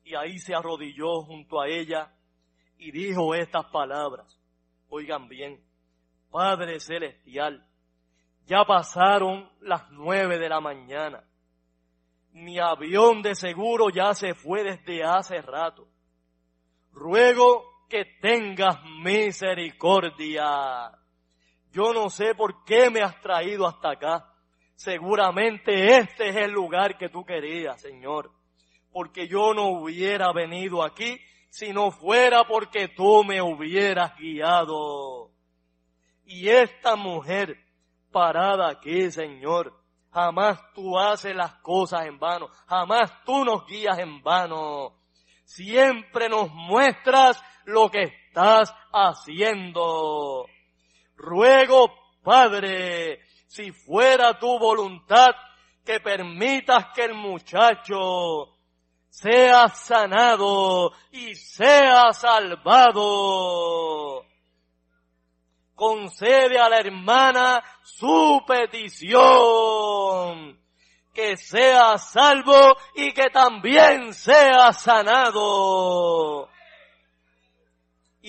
Y 0.04 0.16
ahí 0.16 0.40
se 0.40 0.56
arrodilló 0.56 1.22
junto 1.22 1.60
a 1.62 1.68
ella 1.68 2.12
y 2.78 2.92
dijo 2.92 3.36
estas 3.36 3.66
palabras. 3.66 4.40
Oigan 4.90 5.28
bien, 5.28 5.62
Padre 6.32 6.80
Celestial, 6.80 7.66
ya 8.46 8.64
pasaron 8.64 9.50
las 9.62 9.90
nueve 9.92 10.40
de 10.40 10.50
la 10.50 10.62
mañana. 10.62 11.24
Mi 12.32 12.60
avión 12.60 13.22
de 13.22 13.36
seguro 13.36 13.90
ya 13.90 14.14
se 14.14 14.34
fue 14.34 14.64
desde 14.64 15.04
hace 15.04 15.42
rato. 15.42 15.88
Ruego 16.92 17.64
que 17.90 18.06
tengas 18.22 18.78
misericordia. 19.04 20.92
Yo 21.72 21.93
no 21.93 22.09
sé 22.09 22.36
por 22.36 22.63
qué 22.63 22.89
me 22.89 23.01
has 23.01 23.20
traído 23.22 23.68
hasta 23.68 23.91
acá. 23.91 24.34
Seguramente 24.76 25.97
este 25.97 26.30
es 26.30 26.36
el 26.36 26.51
lugar 26.51 26.97
que 26.97 27.09
tú 27.09 27.26
querías, 27.26 27.82
Señor. 27.82 28.32
Porque 28.91 29.28
yo 29.28 29.53
no 29.53 29.70
hubiera 29.70 30.32
venido 30.32 30.84
aquí 30.84 31.20
si 31.49 31.74
no 31.74 31.91
fuera 31.91 32.43
porque 32.45 32.88
tú 32.88 33.24
me 33.24 33.41
hubieras 33.41 34.15
guiado. 34.18 35.32
Y 36.24 36.49
esta 36.49 36.95
mujer 36.95 37.57
parada 38.11 38.70
aquí, 38.70 39.11
Señor, 39.11 39.74
jamás 40.11 40.59
tú 40.74 40.97
haces 40.97 41.36
las 41.36 41.53
cosas 41.55 42.05
en 42.05 42.20
vano, 42.20 42.47
jamás 42.68 43.11
tú 43.26 43.45
nos 43.45 43.65
guías 43.65 43.97
en 43.99 44.22
vano. 44.22 44.99
Siempre 45.45 46.28
nos 46.28 46.51
muestras 46.51 47.41
lo 47.65 47.89
que 47.89 48.03
estás 48.03 48.74
haciendo. 48.91 50.45
Ruego, 51.18 51.93
Padre, 52.24 53.20
si 53.47 53.72
fuera 53.72 54.38
tu 54.38 54.59
voluntad, 54.59 55.32
que 55.84 55.99
permitas 55.99 56.88
que 56.93 57.05
el 57.05 57.15
muchacho 57.15 58.53
sea 59.09 59.68
sanado 59.70 60.91
y 61.11 61.34
sea 61.34 62.13
salvado. 62.13 62.97
Concede 65.74 66.59
a 66.59 66.70
la 66.70 66.80
hermana 66.80 67.63
su 67.84 68.43
petición, 68.45 69.18
que 71.13 71.36
sea 71.38 71.97
salvo 71.97 72.76
y 72.95 73.11
que 73.13 73.30
también 73.32 74.13
sea 74.13 74.72
sanado. 74.74 76.49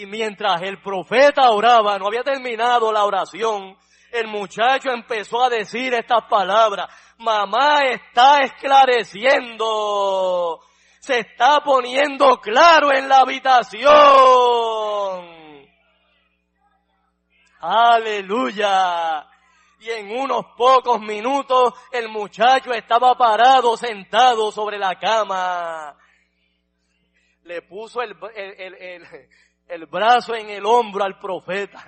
Y 0.01 0.07
mientras 0.07 0.63
el 0.63 0.81
profeta 0.81 1.51
oraba, 1.51 1.99
no 1.99 2.07
había 2.07 2.23
terminado 2.23 2.93
la 2.93 3.05
oración, 3.05 3.77
el 4.13 4.29
muchacho 4.29 4.91
empezó 4.91 5.45
a 5.45 5.51
decir 5.51 5.93
estas 5.95 6.25
palabras. 6.29 6.87
Mamá 7.19 7.83
está 7.85 8.43
esclareciendo 8.43 10.61
se 11.09 11.21
está 11.21 11.63
poniendo 11.65 12.39
claro 12.39 12.93
en 12.93 13.09
la 13.09 13.21
habitación. 13.21 13.89
Aleluya. 17.61 19.27
Y 19.81 19.91
en 19.91 20.11
unos 20.11 20.45
pocos 20.55 21.01
minutos 21.01 21.73
el 21.93 22.11
muchacho 22.11 22.75
estaba 22.75 23.17
parado, 23.17 23.75
sentado 23.79 24.53
sobre 24.53 24.77
la 24.77 24.99
cama. 24.99 25.97
Le 27.45 27.63
puso 27.63 28.03
el, 28.03 28.15
el, 28.35 29.07
brazo 29.87 30.35
en 30.35 30.51
el 30.51 30.65
hombro 30.65 31.05
al 31.05 31.19
profeta. 31.19 31.85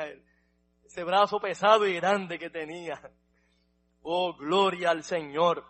Ese 0.85 1.05
brazo 1.05 1.41
pesado 1.41 1.87
y 1.87 1.95
grande 1.95 2.39
que 2.39 2.51
tenía. 2.51 3.01
Oh, 4.03 4.35
gloria 4.35 4.91
al 4.91 5.03
Señor. 5.05 5.65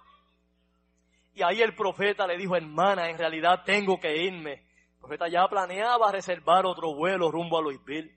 Y 1.34 1.42
ahí 1.42 1.62
el 1.62 1.74
profeta 1.74 2.26
le 2.26 2.36
dijo, 2.36 2.56
hermana, 2.56 3.08
en 3.08 3.18
realidad 3.18 3.62
tengo 3.64 3.98
que 3.98 4.16
irme. 4.16 4.52
El 4.52 4.98
profeta 4.98 5.28
ya 5.28 5.46
planeaba 5.48 6.12
reservar 6.12 6.66
otro 6.66 6.94
vuelo 6.94 7.30
rumbo 7.30 7.58
a 7.58 7.62
Louisville. 7.62 8.16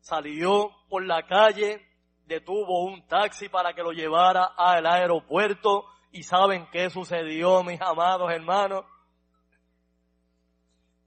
Salió 0.00 0.70
por 0.88 1.04
la 1.04 1.26
calle, 1.26 1.86
detuvo 2.26 2.84
un 2.84 3.06
taxi 3.06 3.48
para 3.48 3.74
que 3.74 3.82
lo 3.82 3.92
llevara 3.92 4.52
al 4.56 4.86
aeropuerto. 4.86 5.86
¿Y 6.10 6.24
saben 6.24 6.68
qué 6.70 6.90
sucedió, 6.90 7.62
mis 7.62 7.80
amados 7.80 8.30
hermanos? 8.30 8.84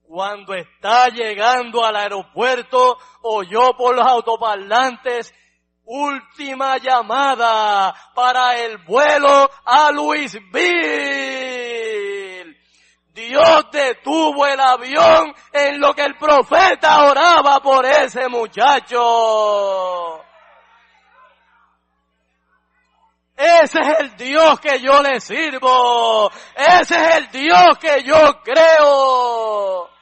Cuando 0.08 0.54
está 0.54 1.10
llegando 1.10 1.84
al 1.84 1.96
aeropuerto, 1.96 2.98
oyó 3.22 3.76
por 3.76 3.96
los 3.96 4.06
autoparlantes 4.06 5.34
última 5.86 6.78
llamada 6.78 7.94
para 8.14 8.58
el 8.60 8.78
vuelo 8.80 9.50
a 9.66 9.92
Louisville. 9.92 10.46
Dios 13.14 13.66
detuvo 13.72 14.46
el 14.46 14.60
avión 14.60 15.34
en 15.54 15.80
lo 15.80 15.94
que 15.94 16.04
el 16.04 16.18
profeta 16.18 17.06
oraba 17.06 17.62
por 17.62 17.86
ese 17.86 18.28
muchacho. 18.28 20.22
Ese 23.38 23.80
es 23.80 24.00
el 24.00 24.16
Dios 24.16 24.60
que 24.60 24.80
yo 24.80 25.02
le 25.02 25.20
sirvo. 25.20 26.30
Ese 26.56 26.96
es 26.96 27.16
el 27.16 27.32
Dios 27.32 27.78
que 27.80 28.04
yo 28.04 28.42
creo. 28.44 29.95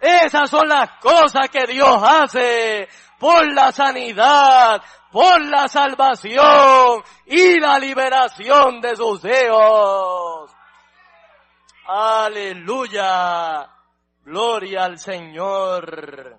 Esas 0.00 0.48
son 0.48 0.68
las 0.68 0.90
cosas 1.00 1.48
que 1.50 1.66
Dios 1.66 2.00
hace 2.02 2.88
por 3.18 3.52
la 3.52 3.72
sanidad, 3.72 4.80
por 5.10 5.44
la 5.46 5.66
salvación 5.68 7.02
y 7.26 7.58
la 7.58 7.78
liberación 7.78 8.80
de 8.80 8.94
sus 8.96 9.24
hijos. 9.24 10.52
Aleluya. 11.86 13.68
Gloria 14.24 14.84
al 14.84 14.98
Señor. 14.98 16.38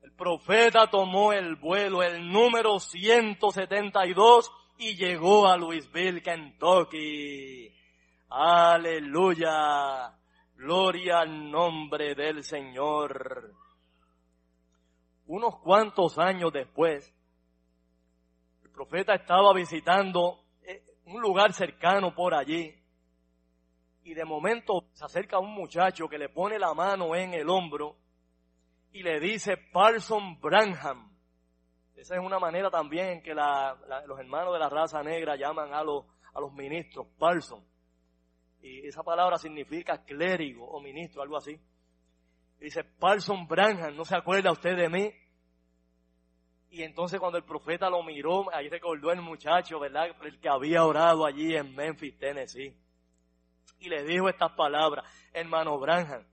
El 0.00 0.12
profeta 0.12 0.86
tomó 0.86 1.32
el 1.32 1.56
vuelo, 1.56 2.02
el 2.02 2.30
número 2.30 2.78
172, 2.78 4.52
y 4.78 4.94
llegó 4.96 5.48
a 5.48 5.56
Louisville, 5.56 6.22
Kentucky. 6.22 7.74
Aleluya. 8.30 10.19
Gloria 10.60 11.20
al 11.20 11.50
nombre 11.50 12.14
del 12.14 12.44
Señor 12.44 13.54
unos 15.24 15.58
cuantos 15.60 16.18
años 16.18 16.52
después, 16.52 17.14
el 18.62 18.70
profeta 18.70 19.14
estaba 19.14 19.54
visitando 19.54 20.44
eh, 20.60 20.84
un 21.06 21.22
lugar 21.22 21.54
cercano 21.54 22.14
por 22.14 22.34
allí 22.34 22.74
y 24.02 24.12
de 24.12 24.24
momento 24.26 24.84
se 24.92 25.02
acerca 25.02 25.38
un 25.38 25.54
muchacho 25.54 26.10
que 26.10 26.18
le 26.18 26.28
pone 26.28 26.58
la 26.58 26.74
mano 26.74 27.14
en 27.14 27.32
el 27.32 27.48
hombro 27.48 27.96
y 28.92 29.02
le 29.02 29.18
dice 29.18 29.56
Parson 29.56 30.38
Branham. 30.40 31.16
Esa 31.94 32.16
es 32.16 32.20
una 32.20 32.38
manera 32.38 32.70
también 32.70 33.06
en 33.06 33.22
que 33.22 33.34
los 33.34 34.18
hermanos 34.18 34.52
de 34.52 34.58
la 34.58 34.68
raza 34.68 35.02
negra 35.02 35.36
llaman 35.36 35.72
a 35.72 35.82
los, 35.82 36.04
a 36.34 36.40
los 36.40 36.52
ministros, 36.52 37.06
Parson. 37.18 37.69
Y 38.62 38.86
esa 38.86 39.02
palabra 39.02 39.38
significa 39.38 40.04
clérigo 40.04 40.66
o 40.66 40.80
ministro, 40.80 41.22
algo 41.22 41.36
así. 41.36 41.58
Dice, 42.58 42.84
Parson 42.84 43.46
Branham, 43.46 43.96
¿no 43.96 44.04
se 44.04 44.14
acuerda 44.14 44.52
usted 44.52 44.76
de 44.76 44.88
mí? 44.88 45.10
Y 46.70 46.82
entonces 46.82 47.18
cuando 47.18 47.38
el 47.38 47.44
profeta 47.44 47.90
lo 47.90 48.02
miró, 48.02 48.54
ahí 48.54 48.68
recordó 48.68 49.10
el 49.10 49.22
muchacho, 49.22 49.80
¿verdad? 49.80 50.08
El 50.22 50.38
que 50.38 50.48
había 50.48 50.84
orado 50.84 51.26
allí 51.26 51.56
en 51.56 51.74
Memphis, 51.74 52.16
Tennessee. 52.18 52.76
Y 53.80 53.88
le 53.88 54.04
dijo 54.04 54.28
estas 54.28 54.52
palabras, 54.52 55.04
hermano 55.32 55.78
Branham, 55.78 56.24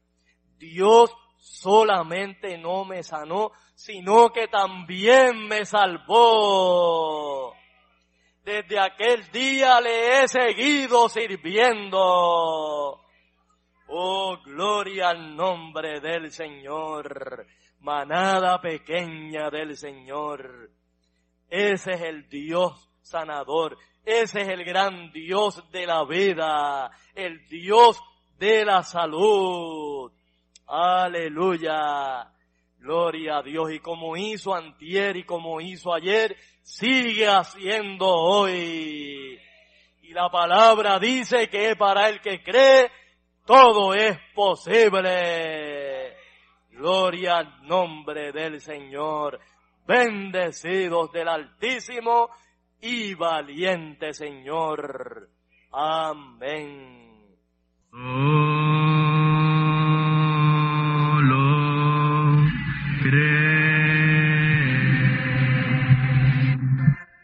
Dios 0.57 1.15
solamente 1.37 2.57
no 2.57 2.83
me 2.83 3.03
sanó, 3.03 3.51
sino 3.73 4.31
que 4.31 4.47
también 4.47 5.47
me 5.47 5.65
salvó. 5.65 7.56
Desde 8.47 8.79
aquel 8.79 9.29
día 9.29 9.81
le 9.81 10.23
he 10.23 10.27
seguido 10.29 11.09
sirviendo. 11.09 13.01
Oh, 13.89 14.37
gloria 14.45 15.09
al 15.09 15.35
nombre 15.35 15.99
del 15.99 16.31
Señor. 16.31 17.45
Manada 17.81 18.61
pequeña 18.61 19.49
del 19.49 19.75
Señor. 19.75 20.69
Ese 21.49 21.91
es 21.91 22.01
el 22.03 22.29
Dios 22.29 22.89
sanador. 23.01 23.77
Ese 24.05 24.43
es 24.43 24.47
el 24.47 24.63
gran 24.63 25.11
Dios 25.11 25.69
de 25.69 25.85
la 25.85 26.05
vida. 26.05 26.89
El 27.15 27.45
Dios 27.49 28.01
de 28.39 28.63
la 28.63 28.81
salud. 28.81 30.09
Aleluya. 30.67 32.31
Gloria 32.87 33.39
a 33.39 33.43
Dios. 33.43 33.69
Y 33.73 33.79
como 33.79 34.15
hizo 34.15 34.55
antier 34.55 35.17
y 35.17 35.25
como 35.25 35.59
hizo 35.59 35.93
ayer, 35.93 36.37
sigue 36.61 37.27
haciendo 37.27 38.07
hoy. 38.07 39.37
Y 40.03 40.13
la 40.13 40.29
palabra 40.29 40.97
dice 40.97 41.49
que 41.49 41.75
para 41.75 42.07
el 42.07 42.21
que 42.21 42.41
cree, 42.41 42.89
todo 43.45 43.93
es 43.93 44.17
posible. 44.33 46.15
Gloria 46.69 47.39
al 47.39 47.67
nombre 47.67 48.31
del 48.31 48.61
Señor. 48.61 49.41
Bendecidos 49.85 51.11
del 51.11 51.27
Altísimo 51.27 52.29
y 52.79 53.15
valiente 53.15 54.13
Señor. 54.13 55.27
Amén. 55.73 57.35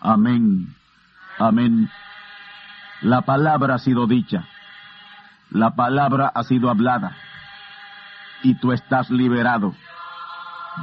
Amén. 0.00 0.74
Amén. 1.38 1.90
La 3.02 3.22
palabra 3.22 3.76
ha 3.76 3.78
sido 3.78 4.06
dicha, 4.06 4.46
la 5.50 5.74
palabra 5.74 6.30
ha 6.34 6.42
sido 6.42 6.70
hablada, 6.70 7.16
y 8.42 8.54
tú 8.56 8.72
estás 8.72 9.10
liberado. 9.10 9.74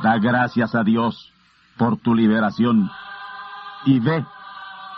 Da 0.02 0.18
gracias 0.18 0.74
a 0.76 0.84
Dios 0.84 1.32
por 1.78 1.98
tu 1.98 2.16
liberación, 2.16 2.90
y 3.86 4.00
ve 4.00 4.26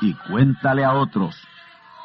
y 0.01 0.13
cuéntale 0.13 0.86
a 0.86 0.93
otros 0.93 1.36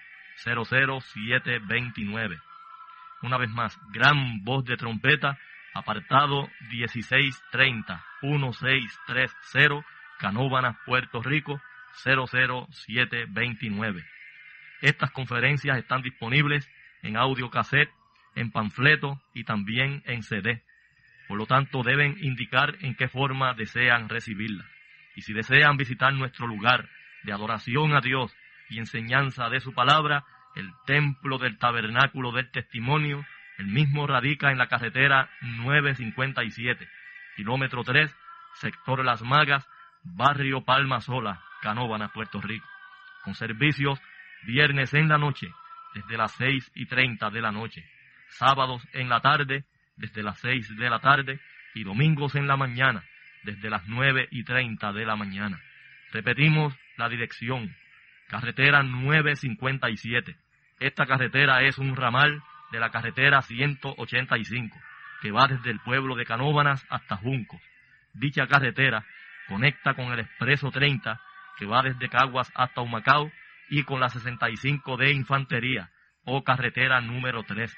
00729. 0.44 2.40
Una 3.22 3.38
vez 3.38 3.48
más, 3.50 3.78
Gran 3.92 4.44
Voz 4.44 4.64
de 4.64 4.76
Trompeta, 4.76 5.38
apartado 5.74 6.48
1630, 6.70 8.04
1630, 8.22 9.84
Canóbanas, 10.18 10.76
Puerto 10.86 11.22
Rico, 11.22 11.60
00729. 12.04 14.15
Estas 14.80 15.10
conferencias 15.10 15.78
están 15.78 16.02
disponibles 16.02 16.70
en 17.02 17.16
audio 17.16 17.50
cassette 17.50 17.90
en 18.36 18.50
panfleto 18.50 19.20
y 19.34 19.44
también 19.44 20.02
en 20.06 20.22
CD. 20.22 20.62
Por 21.26 21.38
lo 21.38 21.46
tanto, 21.46 21.82
deben 21.82 22.16
indicar 22.20 22.76
en 22.80 22.94
qué 22.94 23.08
forma 23.08 23.54
desean 23.54 24.08
recibirla. 24.08 24.64
Y 25.16 25.22
si 25.22 25.32
desean 25.32 25.76
visitar 25.76 26.12
nuestro 26.12 26.46
lugar 26.46 26.88
de 27.24 27.32
adoración 27.32 27.94
a 27.96 28.00
Dios 28.00 28.36
y 28.68 28.78
enseñanza 28.78 29.48
de 29.48 29.60
su 29.60 29.72
palabra, 29.72 30.24
el 30.54 30.70
templo 30.86 31.38
del 31.38 31.58
tabernáculo 31.58 32.30
del 32.30 32.50
testimonio, 32.50 33.24
el 33.58 33.66
mismo 33.66 34.06
radica 34.06 34.52
en 34.52 34.58
la 34.58 34.68
carretera 34.68 35.30
957, 35.40 36.86
kilómetro 37.36 37.82
3, 37.82 38.14
sector 38.54 39.04
Las 39.04 39.22
Magas, 39.22 39.66
barrio 40.02 40.64
Palma 40.64 41.00
Sola, 41.00 41.42
Canóvana, 41.62 42.08
Puerto 42.08 42.40
Rico, 42.40 42.68
con 43.24 43.34
servicios 43.34 43.98
viernes 44.44 44.92
en 44.94 45.08
la 45.08 45.18
noche, 45.18 45.48
desde 45.94 46.16
las 46.16 46.32
seis 46.32 46.70
y 46.74 46.86
treinta 46.86 47.30
de 47.30 47.40
la 47.40 47.52
noche, 47.52 47.84
sábados 48.28 48.82
en 48.92 49.08
la 49.08 49.20
tarde 49.20 49.64
desde 49.96 50.22
las 50.22 50.38
seis 50.40 50.68
de 50.76 50.90
la 50.90 51.00
tarde 51.00 51.40
y 51.74 51.84
domingos 51.84 52.34
en 52.34 52.46
la 52.46 52.56
mañana 52.56 53.04
desde 53.46 53.70
las 53.70 53.86
nueve 53.86 54.28
y 54.30 54.44
treinta 54.44 54.92
de 54.92 55.06
la 55.06 55.16
mañana. 55.16 55.58
Repetimos 56.12 56.76
la 56.96 57.08
dirección, 57.08 57.74
carretera 58.28 58.82
957. 58.82 60.36
Esta 60.80 61.06
carretera 61.06 61.62
es 61.62 61.78
un 61.78 61.96
ramal 61.96 62.42
de 62.72 62.80
la 62.80 62.90
carretera 62.90 63.40
185 63.40 64.78
que 65.22 65.30
va 65.30 65.46
desde 65.46 65.70
el 65.70 65.80
pueblo 65.80 66.16
de 66.16 66.26
Canóbanas 66.26 66.84
hasta 66.90 67.16
Juncos. 67.16 67.62
Dicha 68.12 68.46
carretera 68.46 69.06
conecta 69.48 69.94
con 69.94 70.12
el 70.12 70.20
expreso 70.20 70.70
30 70.70 71.20
que 71.56 71.66
va 71.66 71.82
desde 71.82 72.08
Caguas 72.08 72.50
hasta 72.54 72.80
Humacao 72.82 73.30
y 73.68 73.82
con 73.84 74.00
la 74.00 74.08
65 74.08 74.96
de 74.96 75.12
Infantería 75.12 75.90
o 76.24 76.44
carretera 76.44 77.00
número 77.00 77.42
3 77.44 77.76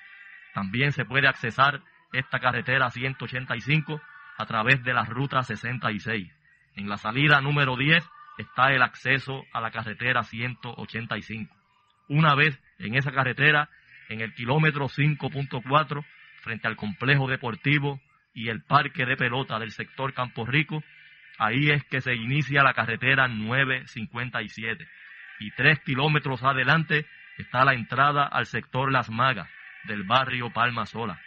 también 0.54 0.92
se 0.92 1.04
puede 1.04 1.28
accesar 1.28 1.82
esta 2.12 2.40
carretera 2.40 2.90
185 2.90 4.00
a 4.38 4.46
través 4.46 4.82
de 4.82 4.94
la 4.94 5.04
ruta 5.04 5.42
66. 5.42 6.32
En 6.76 6.88
la 6.88 6.96
salida 6.96 7.40
número 7.40 7.76
10 7.76 8.04
está 8.38 8.72
el 8.72 8.82
acceso 8.82 9.44
a 9.52 9.60
la 9.60 9.70
carretera 9.70 10.22
185. 10.22 11.54
Una 12.08 12.34
vez 12.34 12.58
en 12.78 12.94
esa 12.94 13.12
carretera, 13.12 13.68
en 14.08 14.20
el 14.20 14.32
kilómetro 14.34 14.86
5.4, 14.86 16.04
frente 16.40 16.68
al 16.68 16.76
complejo 16.76 17.28
deportivo 17.28 18.00
y 18.32 18.48
el 18.48 18.62
parque 18.62 19.04
de 19.04 19.16
pelota 19.16 19.58
del 19.58 19.72
sector 19.72 20.14
Campo 20.14 20.46
Rico, 20.46 20.82
ahí 21.38 21.70
es 21.70 21.84
que 21.84 22.00
se 22.00 22.14
inicia 22.14 22.62
la 22.62 22.74
carretera 22.74 23.28
957. 23.28 24.88
Y 25.40 25.50
tres 25.52 25.80
kilómetros 25.80 26.42
adelante 26.42 27.06
está 27.38 27.64
la 27.64 27.74
entrada 27.74 28.24
al 28.24 28.46
sector 28.46 28.90
Las 28.90 29.10
Magas 29.10 29.48
del 29.84 30.02
barrio 30.02 30.50
Palma 30.52 30.86
Sola. 30.86 31.20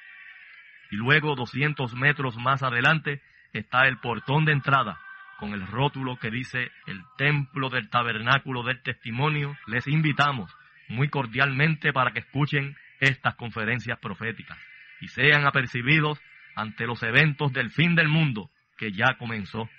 Y 0.92 0.98
luego 0.98 1.36
200 1.36 1.96
metros 1.96 2.38
más 2.38 2.64
adelante 2.64 3.22
está 3.54 3.88
el 3.88 3.98
portón 3.98 4.46
de 4.46 4.52
entrada 4.52 5.00
con 5.40 5.54
el 5.54 5.66
rótulo 5.66 6.18
que 6.18 6.30
dice 6.30 6.72
el 6.86 7.02
templo 7.18 7.70
del 7.70 7.90
tabernáculo 7.90 8.64
del 8.64 8.82
testimonio. 8.82 9.58
Les 9.68 9.88
invitamos 9.88 10.56
muy 10.90 11.10
cordialmente 11.10 11.94
para 11.94 12.12
que 12.12 12.20
escuchen 12.20 12.76
estas 13.00 13.36
conferencias 13.36 13.98
proféticas 14.00 14.58
y 15.00 15.08
sean 15.08 15.48
apercibidos 15.48 16.22
ante 16.56 16.86
los 16.86 17.02
eventos 17.04 17.52
del 17.54 17.72
fin 17.72 17.96
del 17.96 18.08
mundo 18.08 18.52
que 18.78 18.92
ya 18.92 19.16
comenzó. 19.18 19.70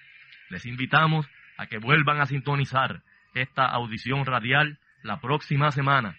Les 0.49 0.67
invitamos 0.67 1.29
a 1.57 1.67
que 1.67 1.79
vuelvan 1.79 2.21
a 2.21 2.27
sintonizar 2.27 3.03
esta 3.35 3.67
audición 3.67 4.25
radial 4.27 4.79
la 5.03 5.21
próxima 5.21 5.71
semana 5.71 6.17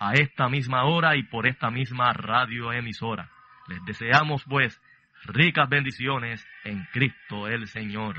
a 0.00 0.14
esta 0.14 0.48
misma 0.48 0.84
hora 0.84 1.16
y 1.16 1.22
por 1.22 1.46
esta 1.46 1.70
misma 1.70 2.12
radioemisora. 2.12 3.30
Les 3.68 3.84
deseamos 3.84 4.44
pues 4.44 4.80
ricas 5.24 5.68
bendiciones 5.68 6.46
en 6.64 6.84
Cristo 6.92 7.48
el 7.48 7.66
Señor. 7.68 8.16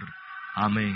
Amén. 0.56 0.96